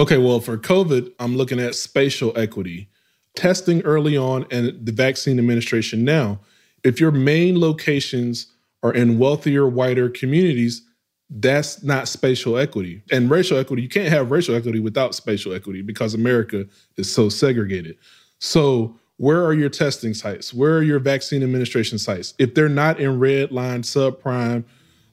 [0.00, 2.88] Okay, well, for COVID, I'm looking at spatial equity,
[3.34, 6.40] testing early on, and the vaccine administration now.
[6.82, 8.46] If your main locations
[8.82, 10.80] are in wealthier, whiter communities,
[11.28, 13.02] that's not spatial equity.
[13.12, 16.64] And racial equity, you can't have racial equity without spatial equity because America
[16.96, 17.98] is so segregated.
[18.38, 20.54] So, where are your testing sites?
[20.54, 22.32] Where are your vaccine administration sites?
[22.38, 24.64] If they're not in red line, subprime,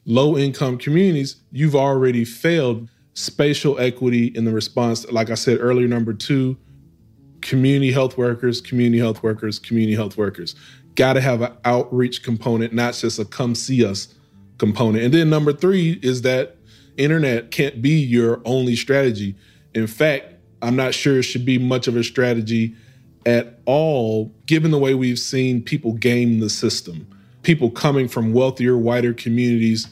[0.06, 5.12] low income communities, you've already failed spatial equity in the response.
[5.12, 6.56] Like I said earlier, number two,
[7.42, 10.54] community health workers, community health workers, community health workers.
[10.94, 14.14] Got to have an outreach component, not just a come see us
[14.60, 15.04] component.
[15.04, 16.58] And then number three is that
[16.96, 19.36] internet can't be your only strategy.
[19.74, 22.76] In fact, I'm not sure it should be much of a strategy
[23.26, 27.08] at all, given the way we've seen people game the system.
[27.42, 29.88] People coming from wealthier, whiter communities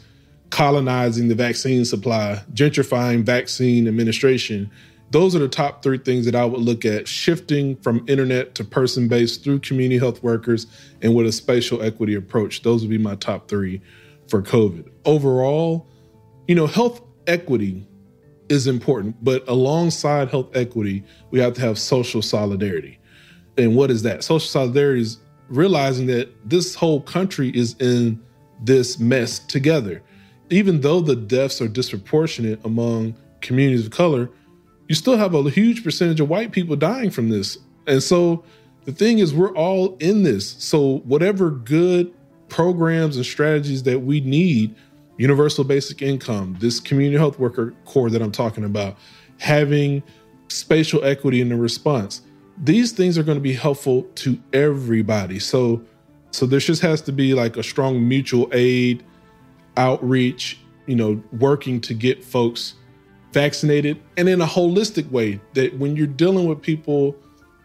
[0.49, 4.69] colonizing the vaccine supply, gentrifying vaccine administration.
[5.11, 8.63] Those are the top three things that I would look at shifting from internet to
[8.63, 10.67] person based through community health workers
[11.01, 12.63] and with a spatial equity approach.
[12.63, 13.81] Those would be my top three
[14.27, 14.89] for COVID.
[15.05, 15.87] Overall,
[16.47, 17.87] you know, health equity
[18.49, 22.99] is important, but alongside health equity, we have to have social solidarity.
[23.57, 24.23] And what is that?
[24.23, 28.21] Social solidarity is realizing that this whole country is in
[28.61, 30.01] this mess together
[30.49, 34.29] even though the deaths are disproportionate among communities of color,
[34.87, 37.57] you still have a huge percentage of white people dying from this.
[37.87, 38.43] And so
[38.85, 40.51] the thing is, we're all in this.
[40.63, 42.13] So, whatever good
[42.49, 44.75] programs and strategies that we need
[45.17, 48.97] universal basic income, this community health worker core that I'm talking about,
[49.39, 50.03] having
[50.49, 52.21] spatial equity in the response.
[52.63, 55.39] These things are going to be helpful to everybody.
[55.39, 55.81] So
[56.31, 59.03] so there just has to be like a strong mutual aid
[59.77, 62.75] outreach, you know, working to get folks
[63.31, 67.15] vaccinated and in a holistic way that when you're dealing with people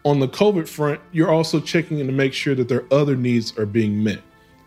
[0.03, 3.57] on the COVID front, you're also checking in to make sure that their other needs
[3.57, 4.19] are being met.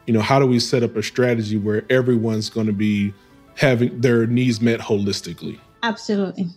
[0.06, 3.12] You know, how do we set up a strategy where everyone's going to be
[3.56, 5.58] having their needs met holistically?
[5.82, 6.48] Absolutely.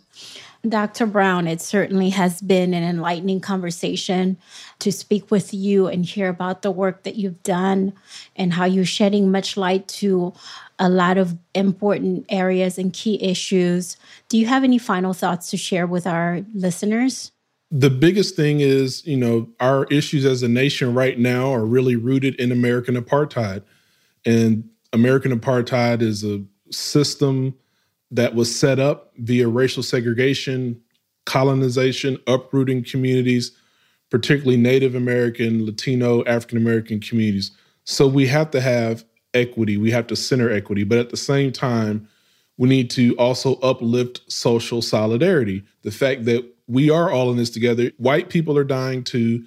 [0.68, 1.06] Dr.
[1.06, 4.38] Brown, it certainly has been an enlightening conversation
[4.80, 7.94] to speak with you and hear about the work that you've done
[8.36, 10.34] and how you're shedding much light to
[10.80, 13.98] a lot of important areas and key issues.
[14.30, 17.32] Do you have any final thoughts to share with our listeners?
[17.72, 21.96] The biggest thing is, you know, our issues as a nation right now are really
[21.96, 23.64] rooted in American apartheid.
[24.26, 27.56] And American apartheid is a system
[28.12, 30.82] that was set up via racial segregation,
[31.26, 33.52] colonization, uprooting communities,
[34.10, 37.52] particularly Native American, Latino, African American communities.
[37.84, 39.04] So we have to have
[39.38, 42.08] equity, we have to center equity, but at the same time,
[42.58, 45.64] we need to also uplift social solidarity.
[45.84, 49.46] The fact that we are all in this together, white people are dying too.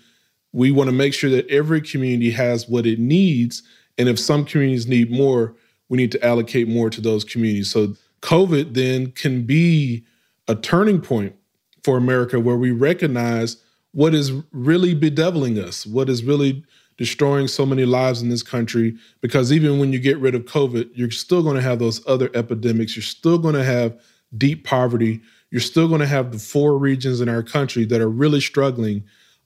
[0.53, 3.63] We want to make sure that every community has what it needs.
[3.99, 5.55] And if some communities need more,
[5.89, 7.71] we need to allocate more to those communities.
[7.71, 10.05] So COVID then can be
[10.49, 11.35] a turning point
[11.83, 13.57] for America where we recognize
[13.93, 16.65] what is really bedeviling us, what is really
[17.01, 18.95] destroying so many lives in this country.
[19.23, 22.29] Because even when you get rid of COVID, you're still going to have those other
[22.35, 22.95] epidemics.
[22.95, 23.99] You're still going to have
[24.37, 25.23] deep poverty.
[25.51, 29.03] You're still going to have the four regions in our country that are really struggling.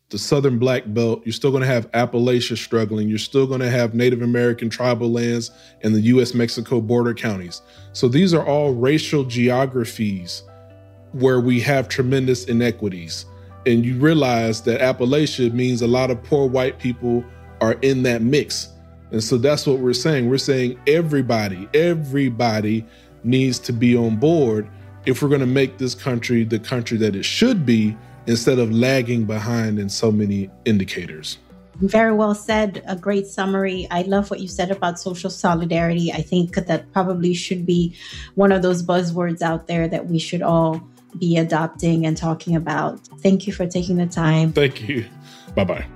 [0.09, 3.09] The Southern Black Belt, you're still going to have Appalachia struggling.
[3.09, 7.63] You're still going to have Native American tribal lands and the US Mexico border counties.
[7.93, 10.43] So these are all racial geographies
[11.13, 13.27] where we have tremendous inequities.
[13.65, 17.25] And you realize that Appalachia means a lot of poor white people
[17.61, 18.69] are in that mix.
[19.11, 20.29] And so that's what we're saying.
[20.29, 22.85] We're saying everybody, everybody
[23.23, 24.69] needs to be on board
[25.07, 28.73] if we're going to make this country the country that it should be instead of
[28.73, 31.39] lagging behind in so many indicators.
[31.81, 32.83] Very well said.
[32.87, 33.87] A great summary.
[33.91, 36.13] I love what you said about social solidarity.
[36.13, 37.97] I think that probably should be
[38.37, 40.81] one of those buzzwords out there that we should all
[41.19, 43.01] be adopting and talking about.
[43.21, 44.53] Thank you for taking the time.
[44.53, 45.07] Thank you.
[45.55, 45.87] Bye bye.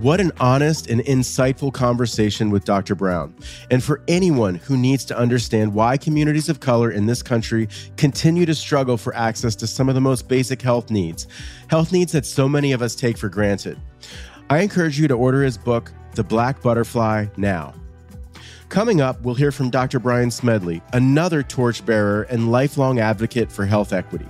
[0.00, 2.94] What an honest and insightful conversation with Dr.
[2.94, 3.34] Brown.
[3.68, 8.46] And for anyone who needs to understand why communities of color in this country continue
[8.46, 11.26] to struggle for access to some of the most basic health needs,
[11.68, 13.76] health needs that so many of us take for granted,
[14.48, 17.74] I encourage you to order his book, The Black Butterfly, now.
[18.68, 19.98] Coming up, we'll hear from Dr.
[19.98, 24.28] Brian Smedley, another torchbearer and lifelong advocate for health equity.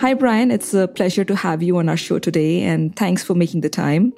[0.00, 0.52] Hi, Brian.
[0.52, 3.68] It's a pleasure to have you on our show today, and thanks for making the
[3.68, 4.12] time.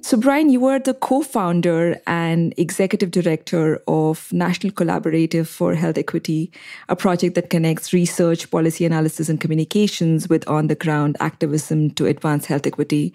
[0.00, 5.98] So, Brian, you were the co founder and executive director of National Collaborative for Health
[5.98, 6.50] Equity,
[6.88, 12.06] a project that connects research, policy analysis, and communications with on the ground activism to
[12.06, 13.12] advance health equity.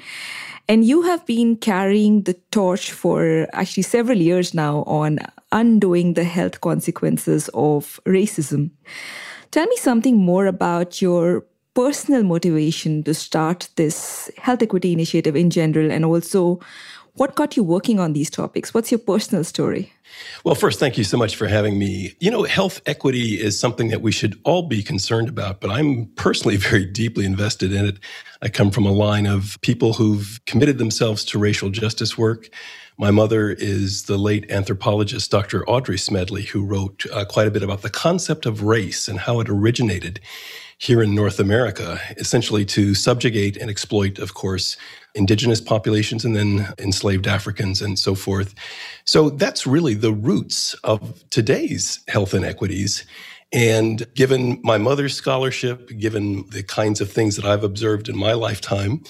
[0.68, 5.18] And you have been carrying the torch for actually several years now on
[5.52, 8.70] undoing the health consequences of racism.
[9.50, 15.50] Tell me something more about your personal motivation to start this health equity initiative in
[15.50, 16.60] general and also
[17.16, 18.74] what got you working on these topics?
[18.74, 19.92] What's your personal story?
[20.44, 22.14] Well, first, thank you so much for having me.
[22.20, 26.08] You know, health equity is something that we should all be concerned about, but I'm
[26.16, 28.00] personally very deeply invested in it.
[28.42, 32.50] I come from a line of people who've committed themselves to racial justice work.
[32.98, 35.68] My mother is the late anthropologist Dr.
[35.68, 39.40] Audrey Smedley, who wrote uh, quite a bit about the concept of race and how
[39.40, 40.20] it originated
[40.82, 44.78] here in North America, essentially to subjugate and exploit, of course,
[45.14, 48.56] indigenous populations and then enslaved Africans and so forth.
[49.06, 53.06] So that's really the roots of today's health inequities.
[53.54, 58.34] And given my mother's scholarship, given the kinds of things that I've observed in my
[58.34, 59.04] lifetime,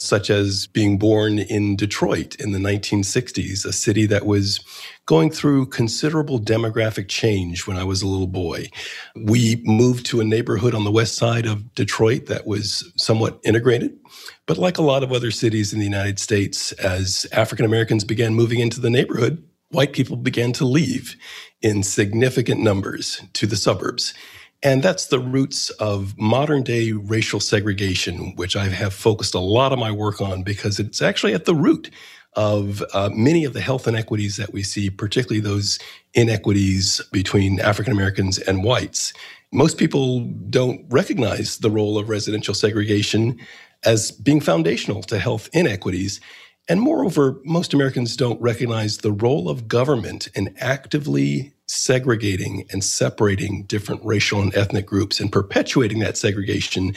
[0.00, 4.60] such as being born in Detroit in the 1960s, a city that was
[5.06, 8.70] going through considerable demographic change when I was a little boy.
[9.16, 13.98] We moved to a neighborhood on the west side of Detroit that was somewhat integrated.
[14.46, 18.34] But like a lot of other cities in the United States, as African Americans began
[18.34, 21.16] moving into the neighborhood, white people began to leave
[21.60, 24.14] in significant numbers to the suburbs.
[24.62, 29.72] And that's the roots of modern day racial segregation, which I have focused a lot
[29.72, 31.90] of my work on because it's actually at the root
[32.34, 35.78] of uh, many of the health inequities that we see, particularly those
[36.14, 39.12] inequities between African Americans and whites.
[39.52, 43.38] Most people don't recognize the role of residential segregation
[43.84, 46.20] as being foundational to health inequities.
[46.68, 53.64] And moreover, most Americans don't recognize the role of government in actively segregating and separating
[53.64, 56.94] different racial and ethnic groups and perpetuating that segregation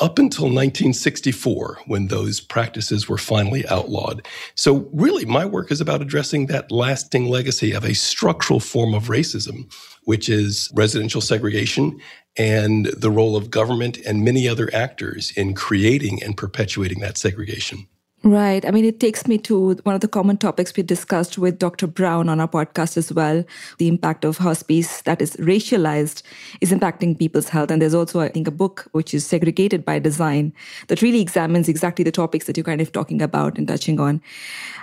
[0.00, 4.26] up until 1964 when those practices were finally outlawed.
[4.54, 9.04] So, really, my work is about addressing that lasting legacy of a structural form of
[9.04, 9.72] racism,
[10.04, 12.00] which is residential segregation
[12.36, 17.88] and the role of government and many other actors in creating and perpetuating that segregation.
[18.24, 18.64] Right.
[18.66, 21.86] I mean, it takes me to one of the common topics we discussed with Dr.
[21.86, 23.44] Brown on our podcast as well
[23.78, 26.22] the impact of how space that is racialized
[26.60, 27.70] is impacting people's health.
[27.70, 30.52] And there's also, I think, a book which is segregated by design
[30.88, 34.20] that really examines exactly the topics that you're kind of talking about and touching on.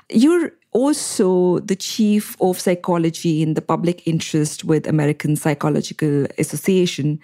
[0.10, 7.18] You're also the chief of psychology in the public interest with American Psychological Association.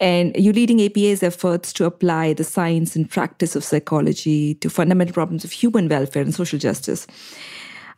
[0.00, 5.14] And you're leading APA's efforts to apply the science and practice of psychology to fundamental
[5.14, 7.06] problems of human welfare and social justice.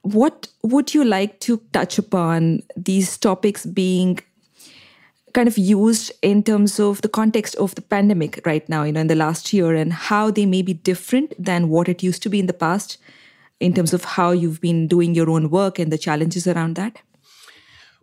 [0.03, 4.21] What would you like to touch upon these topics being
[5.33, 9.01] kind of used in terms of the context of the pandemic right now, you know,
[9.01, 12.29] in the last year and how they may be different than what it used to
[12.29, 12.99] be in the past
[13.63, 17.01] in terms of how you've been doing your own work and the challenges around that?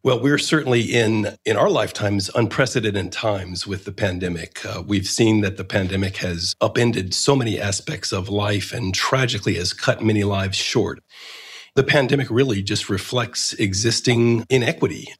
[0.01, 4.65] Well, we're certainly in in our lifetimes unprecedented times with the pandemic.
[4.65, 9.55] Uh, we've seen that the pandemic has upended so many aspects of life and tragically
[9.55, 11.03] has cut many lives short.
[11.75, 15.13] The pandemic really just reflects existing inequity.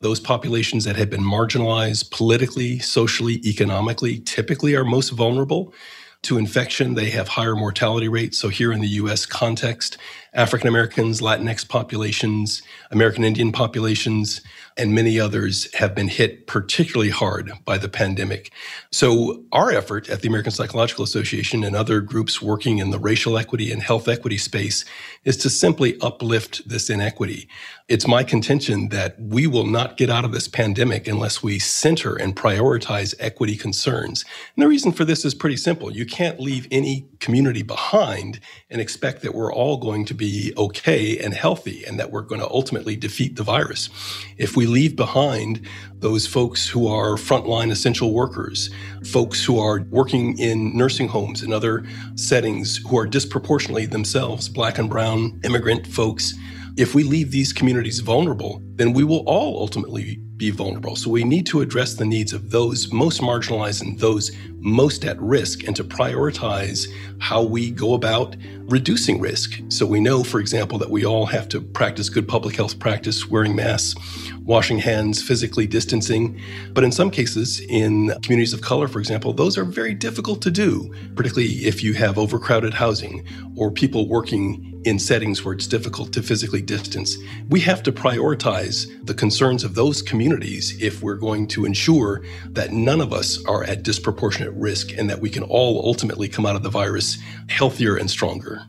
[0.00, 5.74] Those populations that have been marginalized politically, socially, economically typically are most vulnerable
[6.22, 6.94] to infection.
[6.94, 8.38] They have higher mortality rates.
[8.38, 9.98] So, here in the US context,
[10.32, 14.40] African Americans, Latinx populations, American Indian populations,
[14.76, 18.52] and many others have been hit particularly hard by the pandemic.
[18.90, 23.38] So, our effort at the American Psychological Association and other groups working in the racial
[23.38, 24.84] equity and health equity space
[25.24, 27.48] is to simply uplift this inequity.
[27.88, 32.16] It's my contention that we will not get out of this pandemic unless we center
[32.16, 34.24] and prioritize equity concerns.
[34.56, 35.92] And the reason for this is pretty simple.
[35.92, 41.18] You can't leave any community behind and expect that we're all going to be okay
[41.18, 43.90] and healthy and that we're going to ultimately defeat the virus.
[44.38, 45.66] If we leave behind
[45.98, 48.70] those folks who are frontline essential workers,
[49.04, 51.84] folks who are working in nursing homes and other
[52.16, 56.34] settings who are disproportionately themselves black and brown immigrant folks,
[56.76, 60.96] if we leave these communities vulnerable, then we will all ultimately be vulnerable.
[60.96, 65.16] So we need to address the needs of those most marginalized and those most at
[65.20, 66.88] risk and to prioritize
[67.20, 69.60] how we go about reducing risk.
[69.68, 73.28] So we know, for example, that we all have to practice good public health practice,
[73.28, 73.94] wearing masks,
[74.40, 76.40] washing hands, physically distancing.
[76.72, 80.50] But in some cases, in communities of color, for example, those are very difficult to
[80.50, 83.24] do, particularly if you have overcrowded housing
[83.56, 87.16] or people working in settings where it's difficult to physically distance.
[87.48, 92.72] We have to prioritize the concerns of those communities if we're going to ensure that
[92.72, 96.56] none of us are at disproportionate risk and that we can all ultimately come out
[96.56, 97.18] of the virus
[97.48, 98.62] healthier and stronger.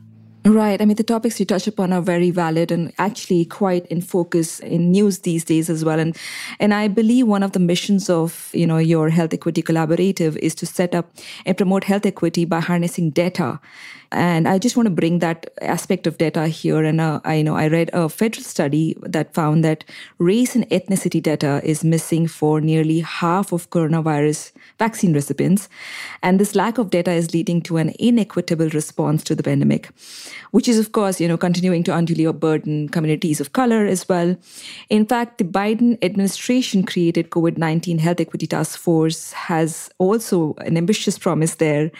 [0.46, 0.82] Right.
[0.82, 4.60] I mean, the topics you touch upon are very valid and actually quite in focus
[4.60, 5.98] in news these days as well.
[5.98, 6.14] And
[6.60, 10.54] and I believe one of the missions of you know your health equity collaborative is
[10.56, 11.10] to set up
[11.46, 13.58] and promote health equity by harnessing data
[14.12, 16.84] and I just want to bring that aspect of data here.
[16.84, 19.84] And uh, I know I read a federal study that found that
[20.18, 25.68] race and ethnicity data is missing for nearly half of coronavirus vaccine recipients.
[26.22, 29.90] And this lack of data is leading to an inequitable response to the pandemic,
[30.50, 34.36] which is, of course, you know, continuing to unduly burden communities of color as well.
[34.90, 41.18] In fact, the Biden administration created COVID-19 Health Equity Task Force has also an ambitious
[41.18, 41.90] promise there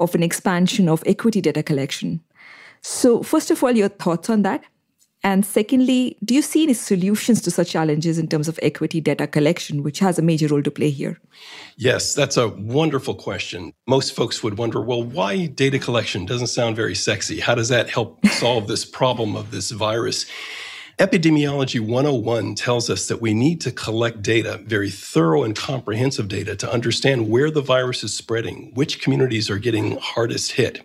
[0.00, 2.20] of an expansion of equity data collection.
[2.82, 4.62] So, first of all, your thoughts on that?
[5.24, 9.26] And secondly, do you see any solutions to such challenges in terms of equity data
[9.28, 11.20] collection, which has a major role to play here?
[11.76, 13.72] Yes, that's a wonderful question.
[13.86, 17.38] Most folks would wonder well, why data collection doesn't sound very sexy?
[17.38, 20.26] How does that help solve this problem of this virus?
[21.02, 26.54] Epidemiology 101 tells us that we need to collect data, very thorough and comprehensive data,
[26.54, 30.80] to understand where the virus is spreading, which communities are getting hardest hit.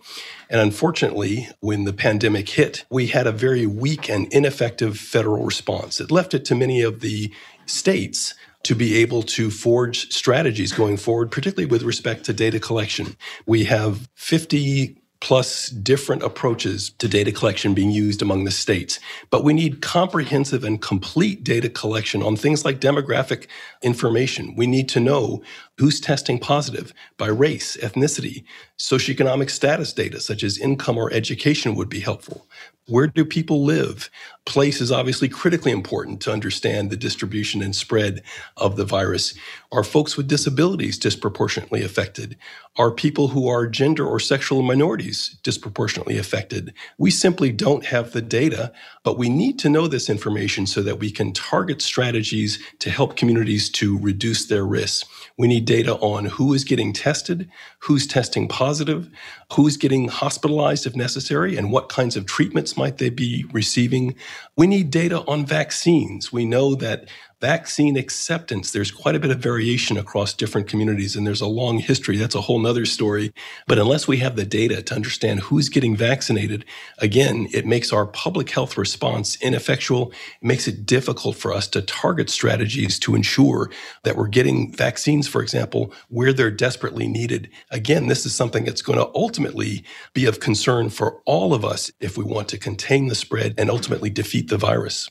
[0.50, 6.00] And unfortunately, when the pandemic hit, we had a very weak and ineffective federal response.
[6.00, 7.32] It left it to many of the
[7.66, 13.16] states to be able to forge strategies going forward, particularly with respect to data collection.
[13.46, 19.00] We have 50 plus different approaches to data collection being used among the states.
[19.30, 23.46] But we need comprehensive and complete data collection on things like demographic
[23.82, 24.54] information.
[24.56, 25.42] We need to know
[25.76, 28.44] who's testing positive by race, ethnicity,
[28.78, 32.46] socioeconomic status data, such as income or education, would be helpful.
[32.88, 34.08] Where do people live?
[34.46, 38.22] Place is obviously critically important to understand the distribution and spread
[38.56, 39.34] of the virus.
[39.70, 42.38] Are folks with disabilities disproportionately affected?
[42.78, 46.72] Are people who are gender or sexual minorities disproportionately affected?
[46.96, 48.72] We simply don't have the data,
[49.04, 53.16] but we need to know this information so that we can target strategies to help
[53.16, 55.04] communities to reduce their risks.
[55.38, 59.08] We need data on who is getting tested, who's testing positive,
[59.52, 64.16] who's getting hospitalized if necessary, and what kinds of treatments might they be receiving.
[64.56, 66.32] We need data on vaccines.
[66.32, 67.08] We know that
[67.40, 71.78] vaccine acceptance, there's quite a bit of variation across different communities, and there's a long
[71.78, 72.16] history.
[72.16, 73.32] That's a whole nother story.
[73.66, 76.64] But unless we have the data to understand who's getting vaccinated,
[76.98, 80.10] again, it makes our public health response ineffectual.
[80.10, 83.70] It makes it difficult for us to target strategies to ensure
[84.02, 87.50] that we're getting vaccines, for example, where they're desperately needed.
[87.70, 91.92] Again, this is something that's going to ultimately be of concern for all of us
[92.00, 95.08] if we want to contain the spread and ultimately defeat the virus.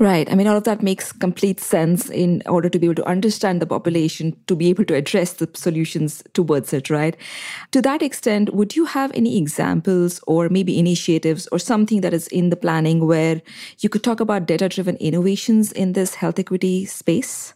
[0.00, 0.32] Right.
[0.32, 3.60] I mean, all of that makes complete sense in order to be able to understand
[3.60, 7.14] the population, to be able to address the solutions towards it, right?
[7.72, 12.28] To that extent, would you have any examples or maybe initiatives or something that is
[12.28, 13.42] in the planning where
[13.80, 17.52] you could talk about data driven innovations in this health equity space?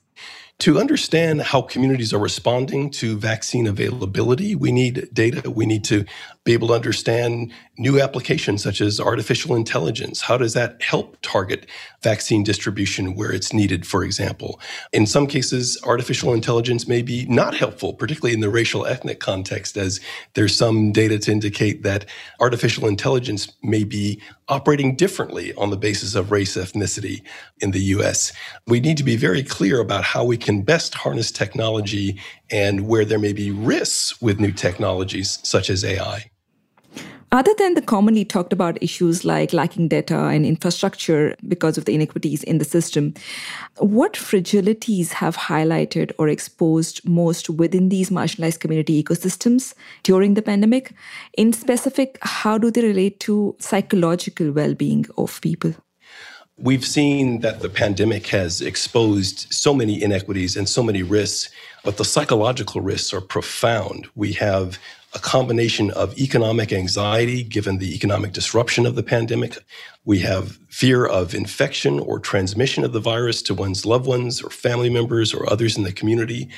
[0.61, 5.50] To understand how communities are responding to vaccine availability, we need data.
[5.50, 6.05] We need to
[6.44, 10.22] be able to understand new applications such as artificial intelligence.
[10.22, 11.66] How does that help target
[12.02, 14.61] vaccine distribution where it's needed, for example?
[14.92, 19.76] In some cases, artificial intelligence may be not helpful, particularly in the racial ethnic context,
[19.76, 20.00] as
[20.34, 22.07] there's some data to indicate that
[22.38, 27.22] artificial intelligence may be operating differently on the basis of race ethnicity
[27.61, 28.32] in the US.
[28.66, 32.20] We need to be very clear about how we can best harness technology
[32.51, 36.30] and where there may be risks with new technologies such as AI.
[37.35, 41.93] Other than the commonly talked about issues like lacking data and infrastructure because of the
[41.93, 43.12] inequities in the system,
[43.78, 49.74] what fragilities have highlighted or exposed most within these marginalized community ecosystems
[50.05, 50.93] during the pandemic?
[51.37, 55.74] In specific, how do they relate to psychological well being of people?
[56.57, 61.51] We've seen that the pandemic has exposed so many inequities and so many risks,
[61.82, 64.07] but the psychological risks are profound.
[64.14, 64.78] We have
[65.15, 69.59] a combination of economic anxiety given the economic disruption of the pandemic.
[70.05, 74.51] We have fear of infection or transmission of the virus to one's loved ones or
[74.51, 76.51] family members or others in the community.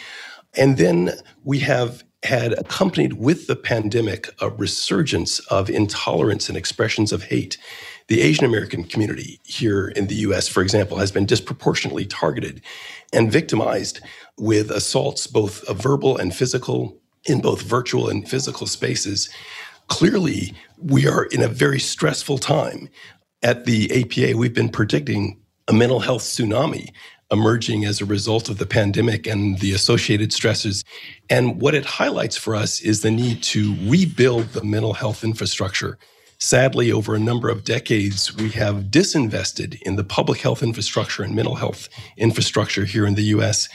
[0.57, 1.13] And then
[1.45, 7.59] we have had accompanied with the pandemic a resurgence of intolerance and expressions of hate.
[8.09, 12.63] The Asian American community here in the US, for example, has been disproportionately targeted
[13.13, 14.01] and victimized
[14.39, 19.29] with assaults, both verbal and physical, in both virtual and physical spaces.
[19.89, 22.89] Clearly, we are in a very stressful time.
[23.43, 26.91] At the APA, we've been predicting a mental health tsunami
[27.31, 30.85] emerging as a result of the pandemic and the associated stresses.
[31.29, 35.99] And what it highlights for us is the need to rebuild the mental health infrastructure.
[36.39, 41.35] Sadly, over a number of decades, we have disinvested in the public health infrastructure and
[41.35, 43.69] mental health infrastructure here in the US.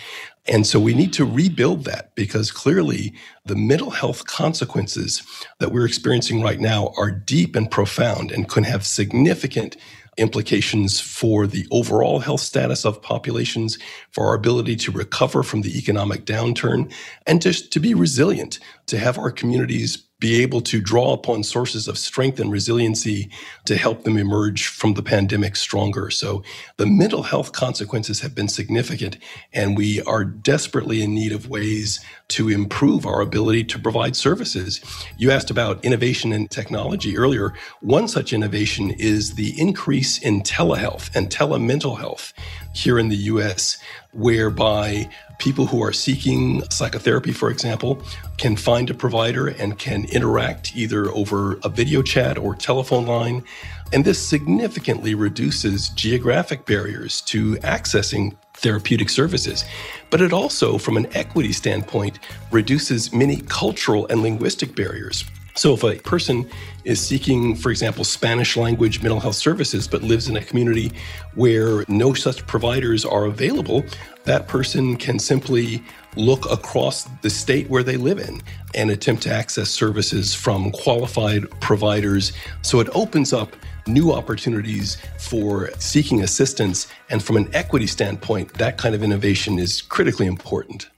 [0.47, 3.13] And so we need to rebuild that because clearly
[3.45, 5.21] the mental health consequences
[5.59, 9.77] that we're experiencing right now are deep and profound and can have significant
[10.17, 13.77] implications for the overall health status of populations,
[14.11, 16.91] for our ability to recover from the economic downturn,
[17.25, 18.59] and just to be resilient,
[18.91, 23.31] to have our communities be able to draw upon sources of strength and resiliency
[23.65, 26.11] to help them emerge from the pandemic stronger.
[26.11, 26.43] So
[26.77, 29.17] the mental health consequences have been significant,
[29.51, 34.79] and we are desperately in need of ways to improve our ability to provide services.
[35.17, 37.53] You asked about innovation and technology earlier.
[37.79, 42.31] One such innovation is the increase in telehealth and telemental health
[42.75, 43.77] here in the US,
[44.13, 45.09] whereby
[45.41, 48.01] people who are seeking psychotherapy, for example,
[48.37, 53.43] can find a provider and can interact either over a video chat or telephone line.
[53.91, 59.65] And this significantly reduces geographic barriers to accessing therapeutic services.
[60.11, 62.19] But it also, from an equity standpoint,
[62.51, 65.25] reduces many cultural and linguistic barriers.
[65.55, 66.49] So, if a person
[66.85, 70.91] is seeking, for example, Spanish language mental health services, but lives in a community
[71.35, 73.83] where no such providers are available,
[74.23, 75.83] that person can simply
[76.15, 78.41] look across the state where they live in
[78.75, 82.31] and attempt to access services from qualified providers.
[82.61, 83.55] So, it opens up
[83.87, 86.87] new opportunities for seeking assistance.
[87.09, 90.89] And from an equity standpoint, that kind of innovation is critically important.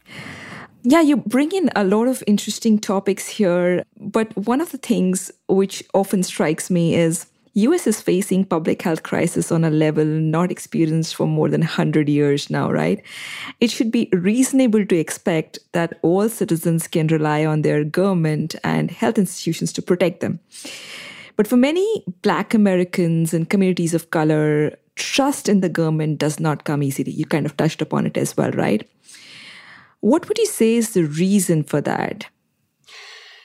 [0.86, 5.32] Yeah, you bring in a lot of interesting topics here, but one of the things
[5.48, 10.52] which often strikes me is US is facing public health crisis on a level not
[10.52, 13.02] experienced for more than 100 years now, right?
[13.62, 18.92] It should be reasonable to expect that all citizens can rely on their government and
[18.92, 20.42] health institutions to protect them.
[21.38, 26.66] But for many Black Americans and communities of color, trust in the government does not
[26.66, 27.12] come easily.
[27.12, 28.86] You kind of touched upon it as well, right?
[30.04, 32.28] What would you say is the reason for that?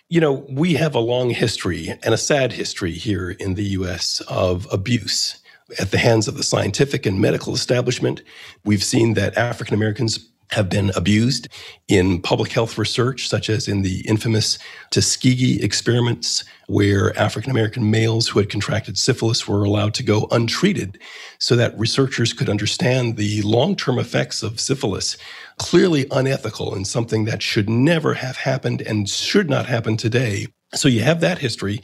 [0.08, 4.20] You know, we have a long history and a sad history here in the US
[4.22, 5.40] of abuse
[5.78, 8.22] at the hands of the scientific and medical establishment.
[8.64, 11.48] We've seen that African Americans have been abused
[11.88, 14.58] in public health research, such as in the infamous
[14.90, 20.98] Tuskegee experiments, where African American males who had contracted syphilis were allowed to go untreated
[21.38, 25.16] so that researchers could understand the long term effects of syphilis.
[25.58, 30.46] Clearly unethical and something that should never have happened and should not happen today.
[30.74, 31.82] So you have that history.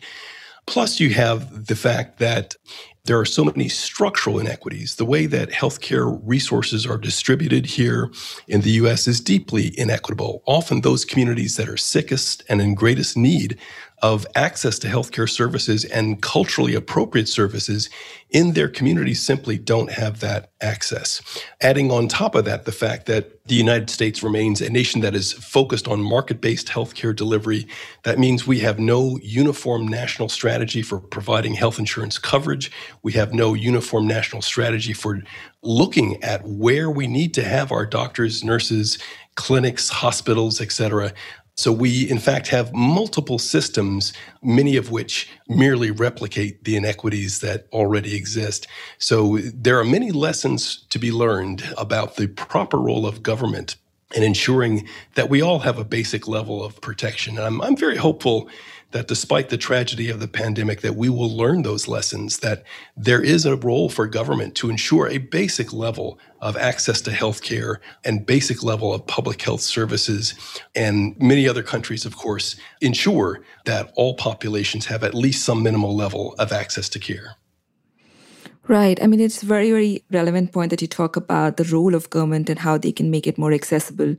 [0.66, 2.57] Plus, you have the fact that
[3.05, 4.97] there are so many structural inequities.
[4.97, 8.11] The way that healthcare resources are distributed here
[8.49, 10.43] in the US is deeply inequitable.
[10.47, 13.59] Often, those communities that are sickest and in greatest need
[14.03, 17.88] of access to healthcare services and culturally appropriate services
[18.30, 21.22] in their communities simply don't have that access.
[21.61, 25.14] Adding on top of that, the fact that the United States remains a nation that
[25.14, 27.66] is focused on market based healthcare delivery,
[28.03, 32.72] that means we have no uniform national strategy for providing health insurance coverage.
[33.03, 35.22] We have no uniform national strategy for
[35.62, 38.99] looking at where we need to have our doctors, nurses,
[39.36, 41.12] clinics, hospitals, et cetera,
[41.57, 47.69] so we, in fact, have multiple systems, many of which merely replicate the inequities that
[47.73, 48.67] already exist.
[48.99, 53.77] So there are many lessons to be learned about the proper role of government
[54.15, 57.37] and ensuring that we all have a basic level of protection.
[57.37, 58.49] And I'm, I'm very hopeful
[58.95, 62.62] that despite the tragedy of the pandemic that we will learn those lessons that
[62.97, 67.42] there is a role for government to ensure a basic level of access to health
[67.42, 70.34] care and basic level of public health services.
[70.76, 75.97] And many other countries of course ensure that all populations have at least some minimal
[75.97, 77.36] level of access to care
[78.67, 79.03] Right.
[79.03, 82.09] I mean, it's a very, very relevant point that you talk about the role of
[82.09, 84.17] government and how they can make it more accessible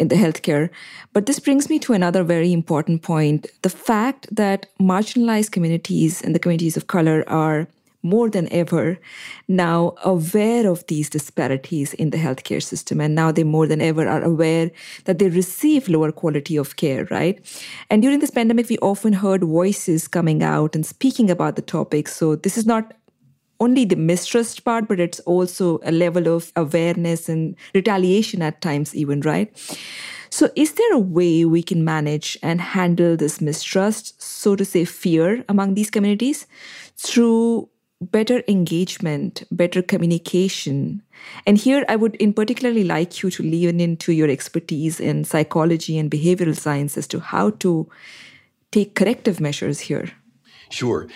[0.00, 0.70] in the healthcare.
[1.12, 6.34] But this brings me to another very important point the fact that marginalized communities and
[6.34, 7.68] the communities of color are
[8.02, 8.98] more than ever
[9.46, 13.00] now aware of these disparities in the healthcare system.
[13.00, 14.72] And now they more than ever are aware
[15.04, 17.38] that they receive lower quality of care, right?
[17.90, 22.08] And during this pandemic, we often heard voices coming out and speaking about the topic.
[22.08, 22.92] So this is not
[23.64, 28.94] only the mistrust part, but it's also a level of awareness and retaliation at times,
[28.94, 29.50] even, right?
[30.30, 34.84] So, is there a way we can manage and handle this mistrust, so to say,
[34.84, 36.46] fear among these communities
[36.96, 37.68] through
[38.00, 41.02] better engagement, better communication?
[41.46, 45.98] And here I would in particularly like you to lean into your expertise in psychology
[45.98, 47.88] and behavioral science as to how to
[48.72, 50.10] take corrective measures here.
[50.70, 51.08] Sure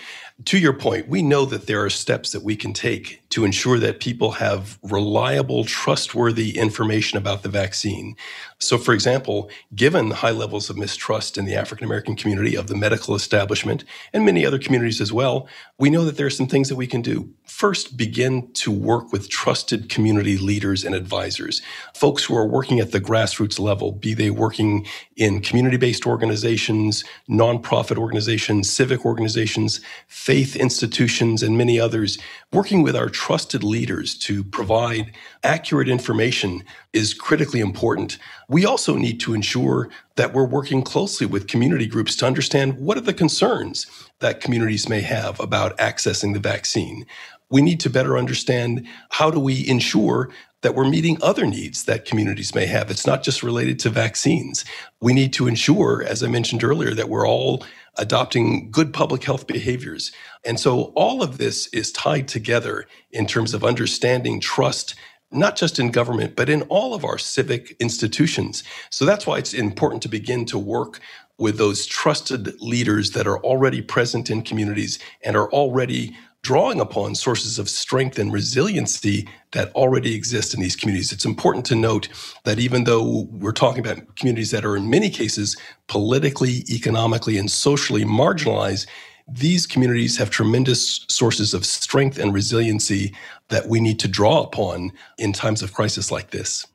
[0.44, 3.78] to your point, we know that there are steps that we can take to ensure
[3.78, 8.16] that people have reliable, trustworthy information about the vaccine.
[8.58, 12.66] So, for example, given the high levels of mistrust in the African American community, of
[12.66, 15.48] the medical establishment, and many other communities as well,
[15.78, 17.30] we know that there are some things that we can do.
[17.44, 21.62] First, begin to work with trusted community leaders and advisors,
[21.94, 27.04] folks who are working at the grassroots level, be they working in community based organizations,
[27.28, 32.18] nonprofit organizations, civic organizations faith institutions, and many others,
[32.52, 35.12] working with our trusted leaders to provide
[35.42, 36.62] accurate information
[36.92, 38.16] is critically important.
[38.48, 42.96] We also need to ensure that we're working closely with community groups to understand what
[42.96, 43.86] are the concerns
[44.20, 47.06] that communities may have about accessing the vaccine.
[47.50, 50.30] We need to better understand how do we ensure
[50.62, 52.88] that we're meeting other needs that communities may have.
[52.88, 54.64] It's not just related to vaccines.
[55.00, 57.64] We need to ensure, as I mentioned earlier, that we're all
[57.98, 60.12] adopting good public health behaviors.
[60.44, 64.94] And so all of this is tied together in terms of understanding trust
[65.30, 68.64] not just in government, but in all of our civic institutions.
[68.90, 71.00] So that's why it's important to begin to work
[71.38, 76.16] with those trusted leaders that are already present in communities and are already
[76.48, 81.12] drawing upon sources of strength and resiliency that already exist in these communities.
[81.12, 82.08] It's important to note
[82.44, 87.50] that even though we're talking about communities that are in many cases politically, economically, and
[87.50, 88.86] socially marginalized,
[89.30, 93.14] these communities have tremendous sources of strength and resiliency
[93.48, 96.66] that we need to draw upon in times of crisis like this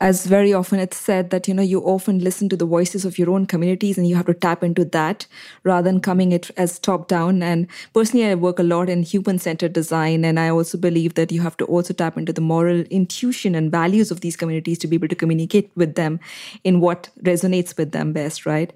[0.00, 3.18] as very often it's said that you know you often listen to the voices of
[3.18, 5.26] your own communities and you have to tap into that
[5.64, 7.42] rather than coming it as top down.
[7.42, 11.32] And personally i work a lot in human centered design and i also believe that
[11.32, 14.86] you have to also tap into the moral intuition and values of these communities to
[14.86, 16.20] be able to communicate with them
[16.64, 18.72] in what resonates with them best right?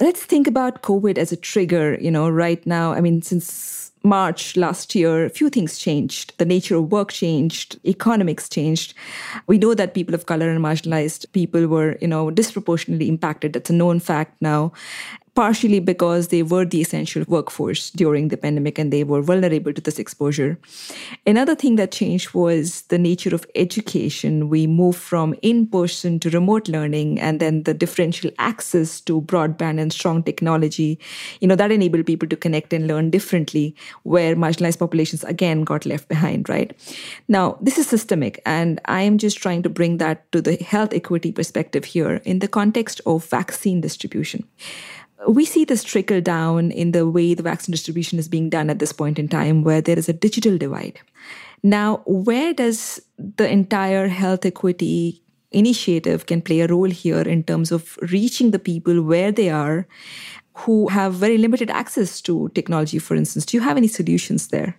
[0.00, 2.92] Let's think about covid as a trigger you know right now.
[2.92, 6.32] I mean since March last year, a few things changed.
[6.38, 8.94] The nature of work changed, economics changed.
[9.46, 13.52] We know that people of color and marginalized people were, you know, disproportionately impacted.
[13.52, 14.72] That's a known fact now
[15.38, 19.80] partially because they were the essential workforce during the pandemic and they were vulnerable to
[19.80, 20.58] this exposure.
[21.28, 24.48] Another thing that changed was the nature of education.
[24.48, 29.78] We moved from in person to remote learning, and then the differential access to broadband
[29.80, 30.98] and strong technology,
[31.40, 35.86] you know, that enabled people to connect and learn differently, where marginalized populations again got
[35.86, 36.76] left behind, right?
[37.28, 40.92] Now, this is systemic, and I am just trying to bring that to the health
[40.92, 44.42] equity perspective here in the context of vaccine distribution
[45.26, 48.78] we see this trickle down in the way the vaccine distribution is being done at
[48.78, 51.00] this point in time, where there is a digital divide.
[51.62, 57.72] Now, where does the entire health equity initiative can play a role here in terms
[57.72, 59.86] of reaching the people where they are
[60.54, 63.46] who have very limited access to technology, for instance?
[63.46, 64.78] Do you have any solutions there?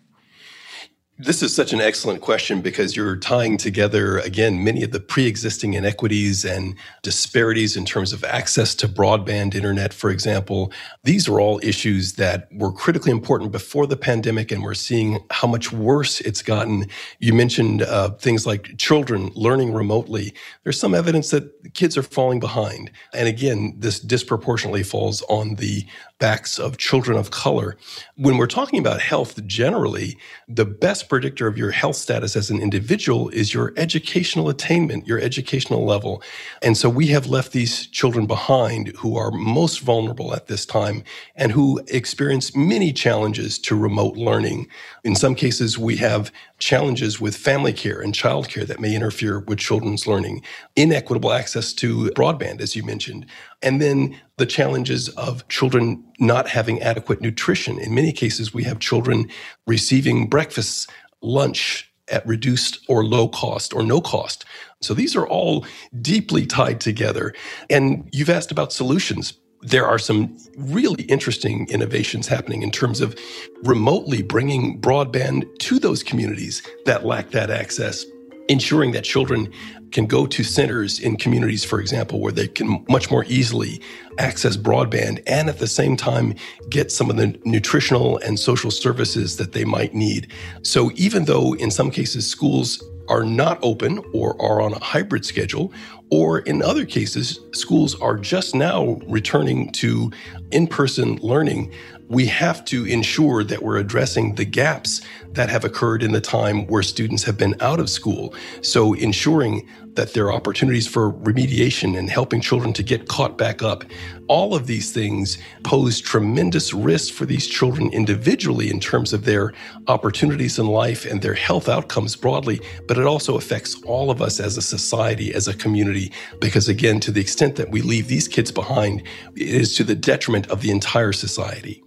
[1.21, 5.27] This is such an excellent question because you're tying together, again, many of the pre
[5.27, 10.71] existing inequities and disparities in terms of access to broadband internet, for example.
[11.03, 15.49] These are all issues that were critically important before the pandemic, and we're seeing how
[15.49, 16.85] much worse it's gotten.
[17.19, 20.33] You mentioned uh, things like children learning remotely.
[20.63, 22.91] There's some evidence that kids are falling behind.
[23.13, 25.85] And again, this disproportionately falls on the
[26.19, 27.77] backs of children of color.
[28.15, 30.17] When we're talking about health generally,
[30.47, 35.19] the best predictor of your health status as an individual is your educational attainment, your
[35.19, 36.21] educational level.
[36.61, 41.03] And so we have left these children behind who are most vulnerable at this time
[41.35, 44.67] and who experience many challenges to remote learning.
[45.03, 49.59] In some cases, we have challenges with family care and childcare that may interfere with
[49.59, 50.43] children's learning,
[50.75, 53.25] inequitable access to broadband, as you mentioned,
[53.61, 57.79] and then the challenges of children not having adequate nutrition.
[57.79, 59.29] In many cases, we have children
[59.67, 60.89] receiving breakfast,
[61.21, 64.45] lunch at reduced or low cost or no cost.
[64.81, 65.65] So these are all
[66.01, 67.33] deeply tied together.
[67.69, 73.17] And you've asked about solutions there are some really interesting innovations happening in terms of
[73.63, 78.05] remotely bringing broadband to those communities that lack that access,
[78.47, 79.51] ensuring that children
[79.91, 83.81] can go to centers in communities, for example, where they can much more easily
[84.17, 86.33] access broadband and at the same time
[86.69, 90.31] get some of the nutritional and social services that they might need.
[90.61, 95.25] So even though in some cases schools are not open or are on a hybrid
[95.25, 95.73] schedule,
[96.11, 100.11] or in other cases, schools are just now returning to
[100.51, 101.71] in person learning.
[102.09, 105.01] We have to ensure that we're addressing the gaps
[105.33, 108.33] that have occurred in the time where students have been out of school.
[108.63, 113.61] So, ensuring that there are opportunities for remediation and helping children to get caught back
[113.61, 113.83] up.
[114.27, 119.53] All of these things pose tremendous risk for these children individually in terms of their
[119.87, 124.39] opportunities in life and their health outcomes broadly, but it also affects all of us
[124.39, 128.27] as a society, as a community, because again, to the extent that we leave these
[128.27, 129.03] kids behind,
[129.35, 131.83] it is to the detriment of the entire society.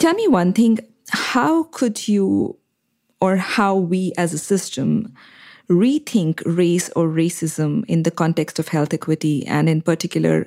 [0.00, 0.78] Tell me one thing
[1.10, 2.56] how could you,
[3.20, 5.12] or how we as a system,
[5.68, 10.46] rethink race or racism in the context of health equity and, in particular,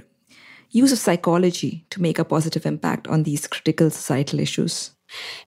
[0.71, 4.89] use of psychology to make a positive impact on these critical societal issues?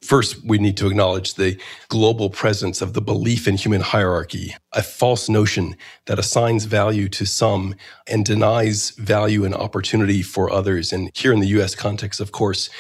[0.01, 4.83] First, we need to acknowledge the global presence of the belief in human hierarchy, a
[4.85, 7.75] false notion that assigns value to some
[8.07, 10.93] and denies value and opportunity for others.
[10.93, 12.71] And here in the US context, of course,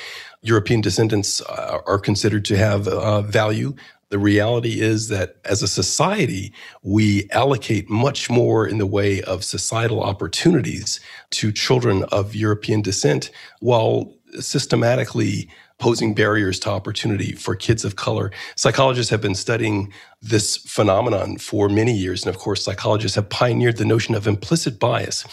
[0.42, 3.74] European descendants are considered to have uh, value.
[4.08, 9.44] The reality is that as a society, we allocate much more in the way of
[9.44, 13.30] societal opportunities to children of European descent
[13.60, 15.48] while systematically
[15.78, 18.30] posing barriers to opportunity for kids of color.
[18.56, 22.24] Psychologists have been studying this phenomenon for many years.
[22.24, 25.24] And of course, psychologists have pioneered the notion of implicit bias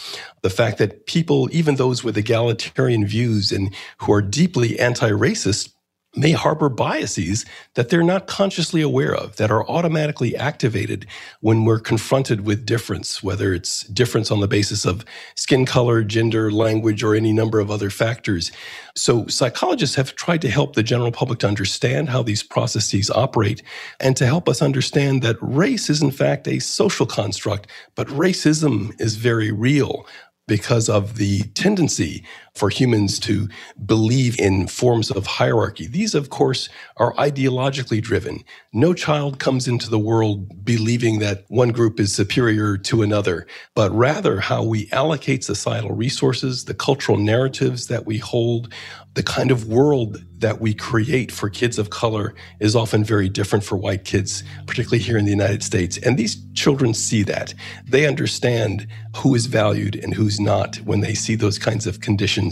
[0.44, 5.73] the fact that people, even those with egalitarian views and who are deeply anti racist,
[6.16, 7.44] may harbor biases
[7.74, 11.06] that they're not consciously aware of, that are automatically activated
[11.40, 15.04] when we're confronted with difference, whether it's difference on the basis of
[15.34, 18.52] skin color, gender, language, or any number of other factors.
[18.96, 23.62] So, psychologists have tried to help the general public to understand how these processes operate
[24.00, 28.98] and to help us understand that race is, in fact, a social construct, but racism
[29.00, 30.06] is very real
[30.46, 32.24] because of the tendency
[32.54, 33.48] for humans to
[33.84, 35.86] believe in forms of hierarchy.
[35.86, 38.44] These, of course, are ideologically driven.
[38.72, 43.90] No child comes into the world believing that one group is superior to another, but
[43.92, 48.72] rather how we allocate societal resources, the cultural narratives that we hold,
[49.14, 53.64] the kind of world that we create for kids of color is often very different
[53.64, 55.96] for white kids, particularly here in the United States.
[55.98, 57.54] And these children see that.
[57.88, 58.86] They understand
[59.16, 62.43] who is valued and who's not when they see those kinds of conditions.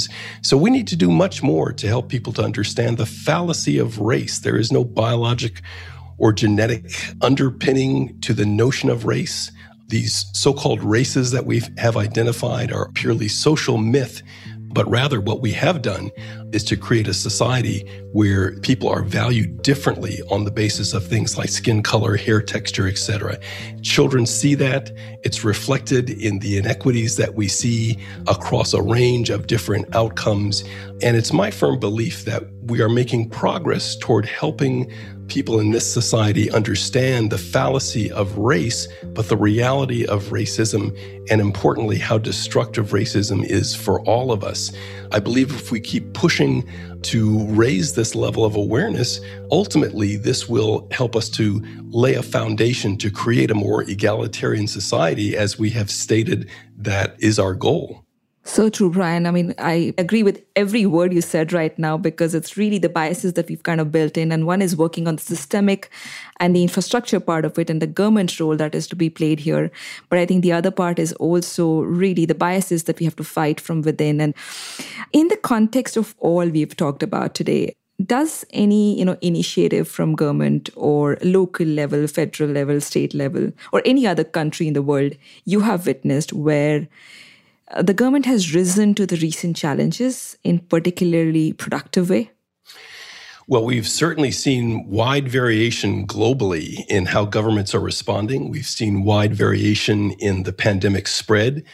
[0.43, 3.99] So we need to do much more to help people to understand the fallacy of
[3.99, 4.39] race.
[4.39, 5.63] There is no biologic
[6.19, 6.85] or genetic
[7.21, 9.51] underpinning to the notion of race.
[9.89, 14.23] These so called races that we have identified are purely social myth
[14.73, 16.11] but rather what we have done
[16.53, 21.39] is to create a society where people are valued differently on the basis of things
[21.39, 23.39] like skin color, hair texture, etc.
[23.83, 24.91] Children see that.
[25.23, 30.65] It's reflected in the inequities that we see across a range of different outcomes.
[31.03, 34.93] And it's my firm belief that we are making progress toward helping
[35.33, 40.95] people in this society understand the fallacy of race, but the reality of racism,
[41.31, 44.71] and importantly, how destructive racism is for all of us.
[45.11, 46.69] I believe if we keep pushing
[47.05, 49.21] to raise this level of awareness,
[49.51, 55.35] ultimately, this will help us to lay a foundation to create a more egalitarian society,
[55.35, 58.02] as we have stated that is our goal.
[58.45, 59.27] So true, Brian.
[59.27, 62.89] I mean, I agree with every word you said right now because it's really the
[62.89, 64.33] biases that we've kind of built in.
[64.33, 65.91] And one is working on the systemic
[66.41, 69.39] and the infrastructure part of it and the government role that is to be played
[69.39, 69.71] here.
[70.09, 73.25] But I think the other part is also really the biases that we have to
[73.25, 74.21] fight from within.
[74.21, 74.35] And
[75.13, 77.75] in the context of all we've talked about today,
[78.05, 83.81] does any you know initiative from government or local level federal level state level or
[83.85, 85.13] any other country in the world
[85.45, 86.89] you have witnessed where
[87.73, 92.31] Uh, the government has risen to the recent challenges in particularly productive way?
[93.49, 98.51] Well, we've certainly seen wide variation globally in how governments are responding.
[98.51, 101.65] We've seen wide variation in the pandemic spread.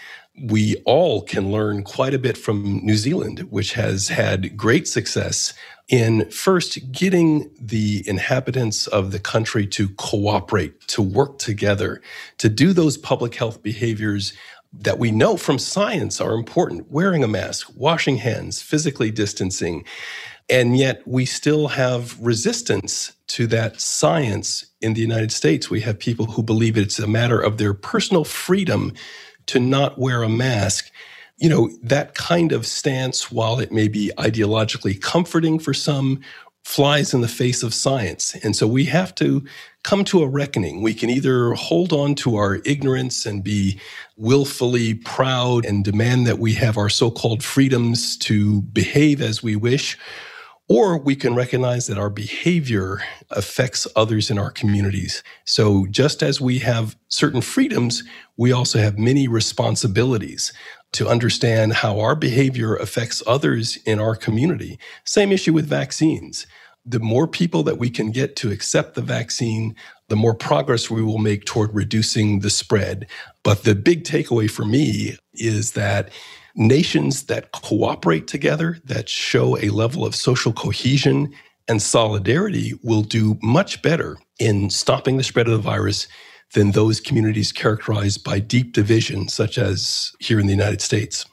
[0.40, 5.52] We all can learn quite a bit from New Zealand, which has had great success
[5.88, 12.00] in first getting the inhabitants of the country to cooperate, to work together,
[12.38, 14.32] to do those public health behaviors
[14.72, 19.84] that we know from science are important wearing a mask, washing hands, physically distancing.
[20.50, 25.68] And yet we still have resistance to that science in the United States.
[25.70, 28.92] We have people who believe it's a matter of their personal freedom
[29.46, 30.90] to not wear a mask.
[31.36, 36.20] You know, that kind of stance, while it may be ideologically comforting for some,
[36.64, 38.34] flies in the face of science.
[38.42, 39.44] And so we have to
[39.88, 40.82] come to a reckoning.
[40.82, 43.80] We can either hold on to our ignorance and be
[44.18, 49.56] willfully proud and demand that we have our so called freedoms to behave as we
[49.56, 49.96] wish,
[50.68, 55.22] or we can recognize that our behavior affects others in our communities.
[55.46, 58.04] So, just as we have certain freedoms,
[58.36, 60.52] we also have many responsibilities
[60.92, 64.78] to understand how our behavior affects others in our community.
[65.04, 66.46] Same issue with vaccines.
[66.88, 69.76] The more people that we can get to accept the vaccine,
[70.08, 73.06] the more progress we will make toward reducing the spread.
[73.42, 76.10] But the big takeaway for me is that
[76.54, 81.32] nations that cooperate together, that show a level of social cohesion
[81.68, 86.08] and solidarity, will do much better in stopping the spread of the virus
[86.54, 91.26] than those communities characterized by deep division, such as here in the United States.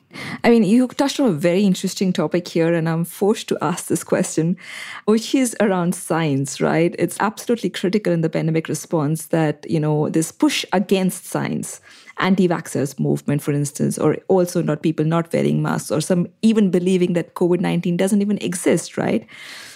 [0.44, 3.88] I mean, you touched on a very interesting topic here, and I'm forced to ask
[3.88, 4.58] this question,
[5.06, 6.96] which is around science, right?
[6.98, 11.82] It's absolutely critical in the pandemic response that, you know, this push against science,
[12.18, 16.72] anti vaxxers movement, for instance, or also not people not wearing masks, or some even
[16.72, 19.26] believing that COVID 19 doesn't even exist, right?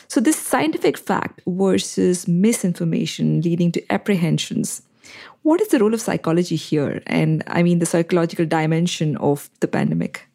[0.08, 4.82] So, this scientific fact versus misinformation leading to apprehensions
[5.44, 7.02] what is the role of psychology here?
[7.08, 10.28] And I mean, the psychological dimension of the pandemic?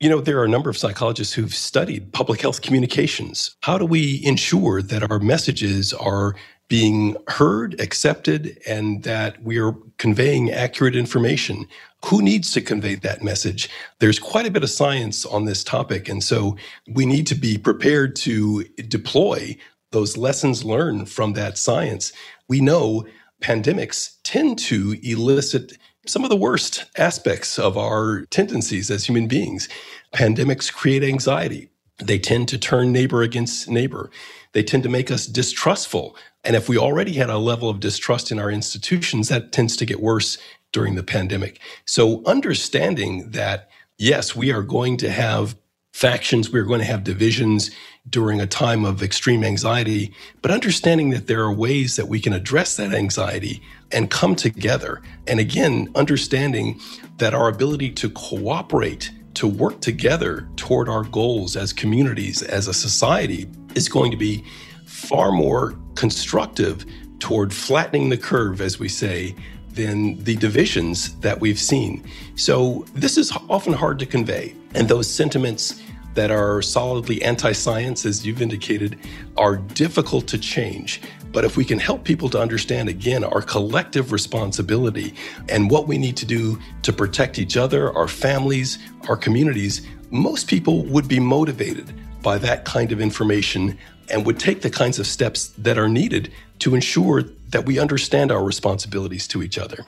[0.00, 3.56] You know, there are a number of psychologists who've studied public health communications.
[3.62, 6.36] How do we ensure that our messages are
[6.68, 11.66] being heard, accepted, and that we are conveying accurate information?
[12.04, 13.68] Who needs to convey that message?
[13.98, 16.08] There's quite a bit of science on this topic.
[16.08, 16.56] And so
[16.86, 19.56] we need to be prepared to deploy
[19.90, 22.12] those lessons learned from that science.
[22.48, 23.04] We know
[23.42, 29.68] pandemics tend to elicit some of the worst aspects of our tendencies as human beings.
[30.14, 31.68] Pandemics create anxiety.
[31.98, 34.10] They tend to turn neighbor against neighbor.
[34.52, 36.16] They tend to make us distrustful.
[36.44, 39.86] And if we already had a level of distrust in our institutions, that tends to
[39.86, 40.38] get worse
[40.72, 41.60] during the pandemic.
[41.84, 45.56] So understanding that, yes, we are going to have
[45.92, 47.70] factions, we're going to have divisions
[48.10, 52.32] during a time of extreme anxiety, but understanding that there are ways that we can
[52.32, 55.02] address that anxiety and come together.
[55.26, 56.80] And again, understanding
[57.18, 62.74] that our ability to cooperate, to work together toward our goals as communities, as a
[62.74, 64.44] society, is going to be
[64.86, 66.84] far more constructive
[67.18, 69.34] toward flattening the curve, as we say,
[69.70, 72.04] than the divisions that we've seen.
[72.34, 74.54] So, this is often hard to convey.
[74.74, 75.80] And those sentiments
[76.18, 78.98] that are solidly anti science, as you've indicated,
[79.36, 81.00] are difficult to change.
[81.30, 85.14] But if we can help people to understand again our collective responsibility
[85.48, 90.48] and what we need to do to protect each other, our families, our communities, most
[90.48, 93.78] people would be motivated by that kind of information
[94.10, 98.32] and would take the kinds of steps that are needed to ensure that we understand
[98.32, 99.86] our responsibilities to each other.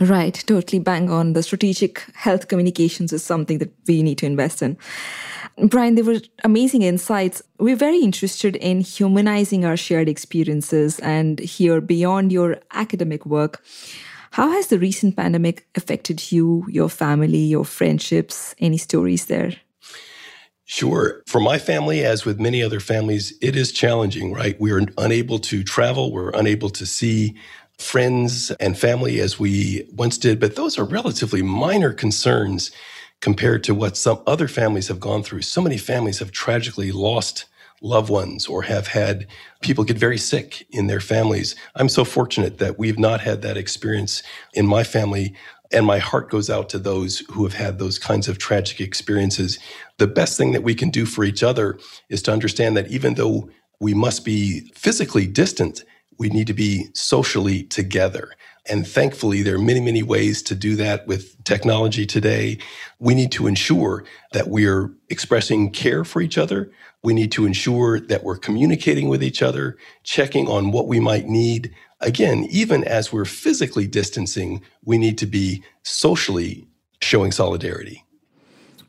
[0.00, 1.32] Right, totally bang on.
[1.32, 4.78] The strategic health communications is something that we need to invest in.
[5.62, 7.42] Brian, they were amazing insights.
[7.58, 13.64] We're very interested in humanizing our shared experiences and here beyond your academic work.
[14.30, 18.54] How has the recent pandemic affected you, your family, your friendships?
[18.60, 19.52] Any stories there?
[20.64, 21.22] Sure.
[21.26, 24.60] For my family, as with many other families, it is challenging, right?
[24.60, 26.12] We are unable to travel.
[26.12, 27.36] We're unable to see
[27.78, 32.70] friends and family as we once did, but those are relatively minor concerns
[33.20, 35.42] compared to what some other families have gone through.
[35.42, 37.46] So many families have tragically lost
[37.80, 39.26] loved ones or have had
[39.60, 41.54] people get very sick in their families.
[41.76, 44.22] I'm so fortunate that we've not had that experience
[44.54, 45.34] in my family.
[45.70, 49.58] And my heart goes out to those who have had those kinds of tragic experiences.
[49.98, 53.14] The best thing that we can do for each other is to understand that even
[53.14, 53.50] though
[53.80, 55.84] we must be physically distant,
[56.18, 58.30] we need to be socially together.
[58.68, 62.58] And thankfully, there are many, many ways to do that with technology today.
[62.98, 66.70] We need to ensure that we are expressing care for each other.
[67.02, 71.26] We need to ensure that we're communicating with each other, checking on what we might
[71.26, 71.74] need.
[72.00, 76.68] Again, even as we're physically distancing, we need to be socially
[77.00, 78.04] showing solidarity.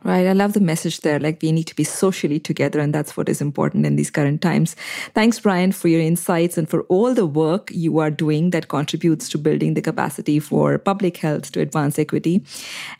[0.01, 0.27] Right.
[0.27, 1.19] I love the message there.
[1.19, 4.41] Like we need to be socially together, and that's what is important in these current
[4.41, 4.77] times.
[5.13, 9.27] Thanks, Brian, for your insights and for all the work you are doing that contributes
[9.29, 12.45] to building the capacity for public health to advance equity.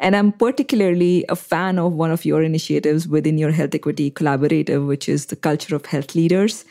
[0.02, 4.86] And I'm particularly a fan of one of your initiatives within your Health Equity Collaborative,
[4.86, 6.66] which is the culture of health leaders.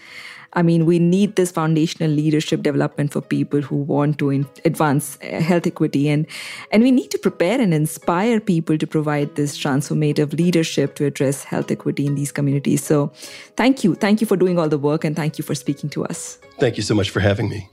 [0.55, 5.19] I mean, we need this foundational leadership development for people who want to in- advance
[5.23, 6.27] uh, health equity, and
[6.73, 11.45] and we need to prepare and inspire people to provide this transformative leadership to address
[11.45, 12.83] health equity in these communities.
[12.83, 13.13] So,
[13.57, 16.05] thank you, thank you for doing all the work, and thank you for speaking to
[16.07, 16.39] us.
[16.59, 17.71] Thank you so much for having me.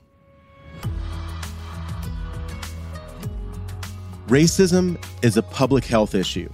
[4.28, 6.50] Racism is a public health issue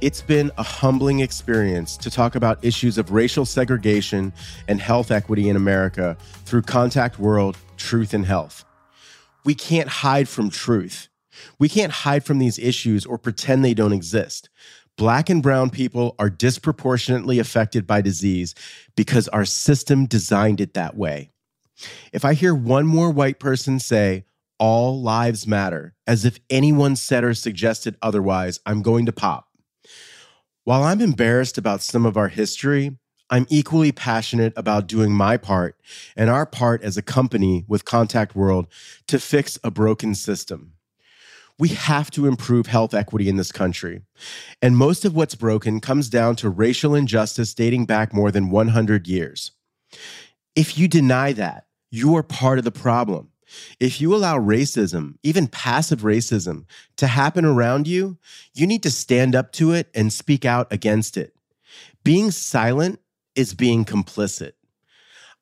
[0.00, 4.32] it's been a humbling experience to talk about issues of racial segregation
[4.68, 8.64] and health equity in America through Contact World Truth and Health.
[9.44, 11.08] We can't hide from truth.
[11.58, 14.50] We can't hide from these issues or pretend they don't exist.
[14.98, 18.54] Black and brown people are disproportionately affected by disease
[18.96, 21.30] because our system designed it that way.
[22.12, 24.24] If I hear one more white person say,
[24.58, 29.46] all lives matter, as if anyone said or suggested otherwise, I'm going to pop.
[30.66, 32.98] While I'm embarrassed about some of our history,
[33.30, 35.78] I'm equally passionate about doing my part
[36.16, 38.66] and our part as a company with Contact World
[39.06, 40.72] to fix a broken system.
[41.56, 44.02] We have to improve health equity in this country.
[44.60, 49.06] And most of what's broken comes down to racial injustice dating back more than 100
[49.06, 49.52] years.
[50.56, 53.30] If you deny that, you are part of the problem.
[53.78, 56.64] If you allow racism, even passive racism,
[56.96, 58.18] to happen around you,
[58.54, 61.34] you need to stand up to it and speak out against it.
[62.04, 63.00] Being silent
[63.34, 64.52] is being complicit.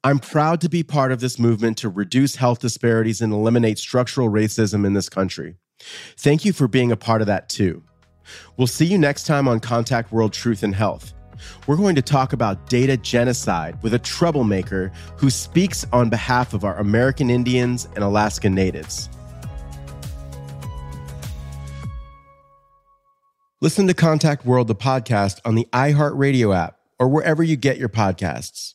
[0.03, 4.29] I'm proud to be part of this movement to reduce health disparities and eliminate structural
[4.29, 5.57] racism in this country.
[6.19, 7.83] Thank you for being a part of that too.
[8.57, 11.15] We'll see you next time on Contact World Truth and Health
[11.67, 16.65] we're going to talk about data genocide with a troublemaker who speaks on behalf of
[16.65, 19.09] our American Indians and Alaska Natives.
[23.61, 27.89] Listen to Contact World, the podcast, on the iHeartRadio app or wherever you get your
[27.89, 28.75] podcasts.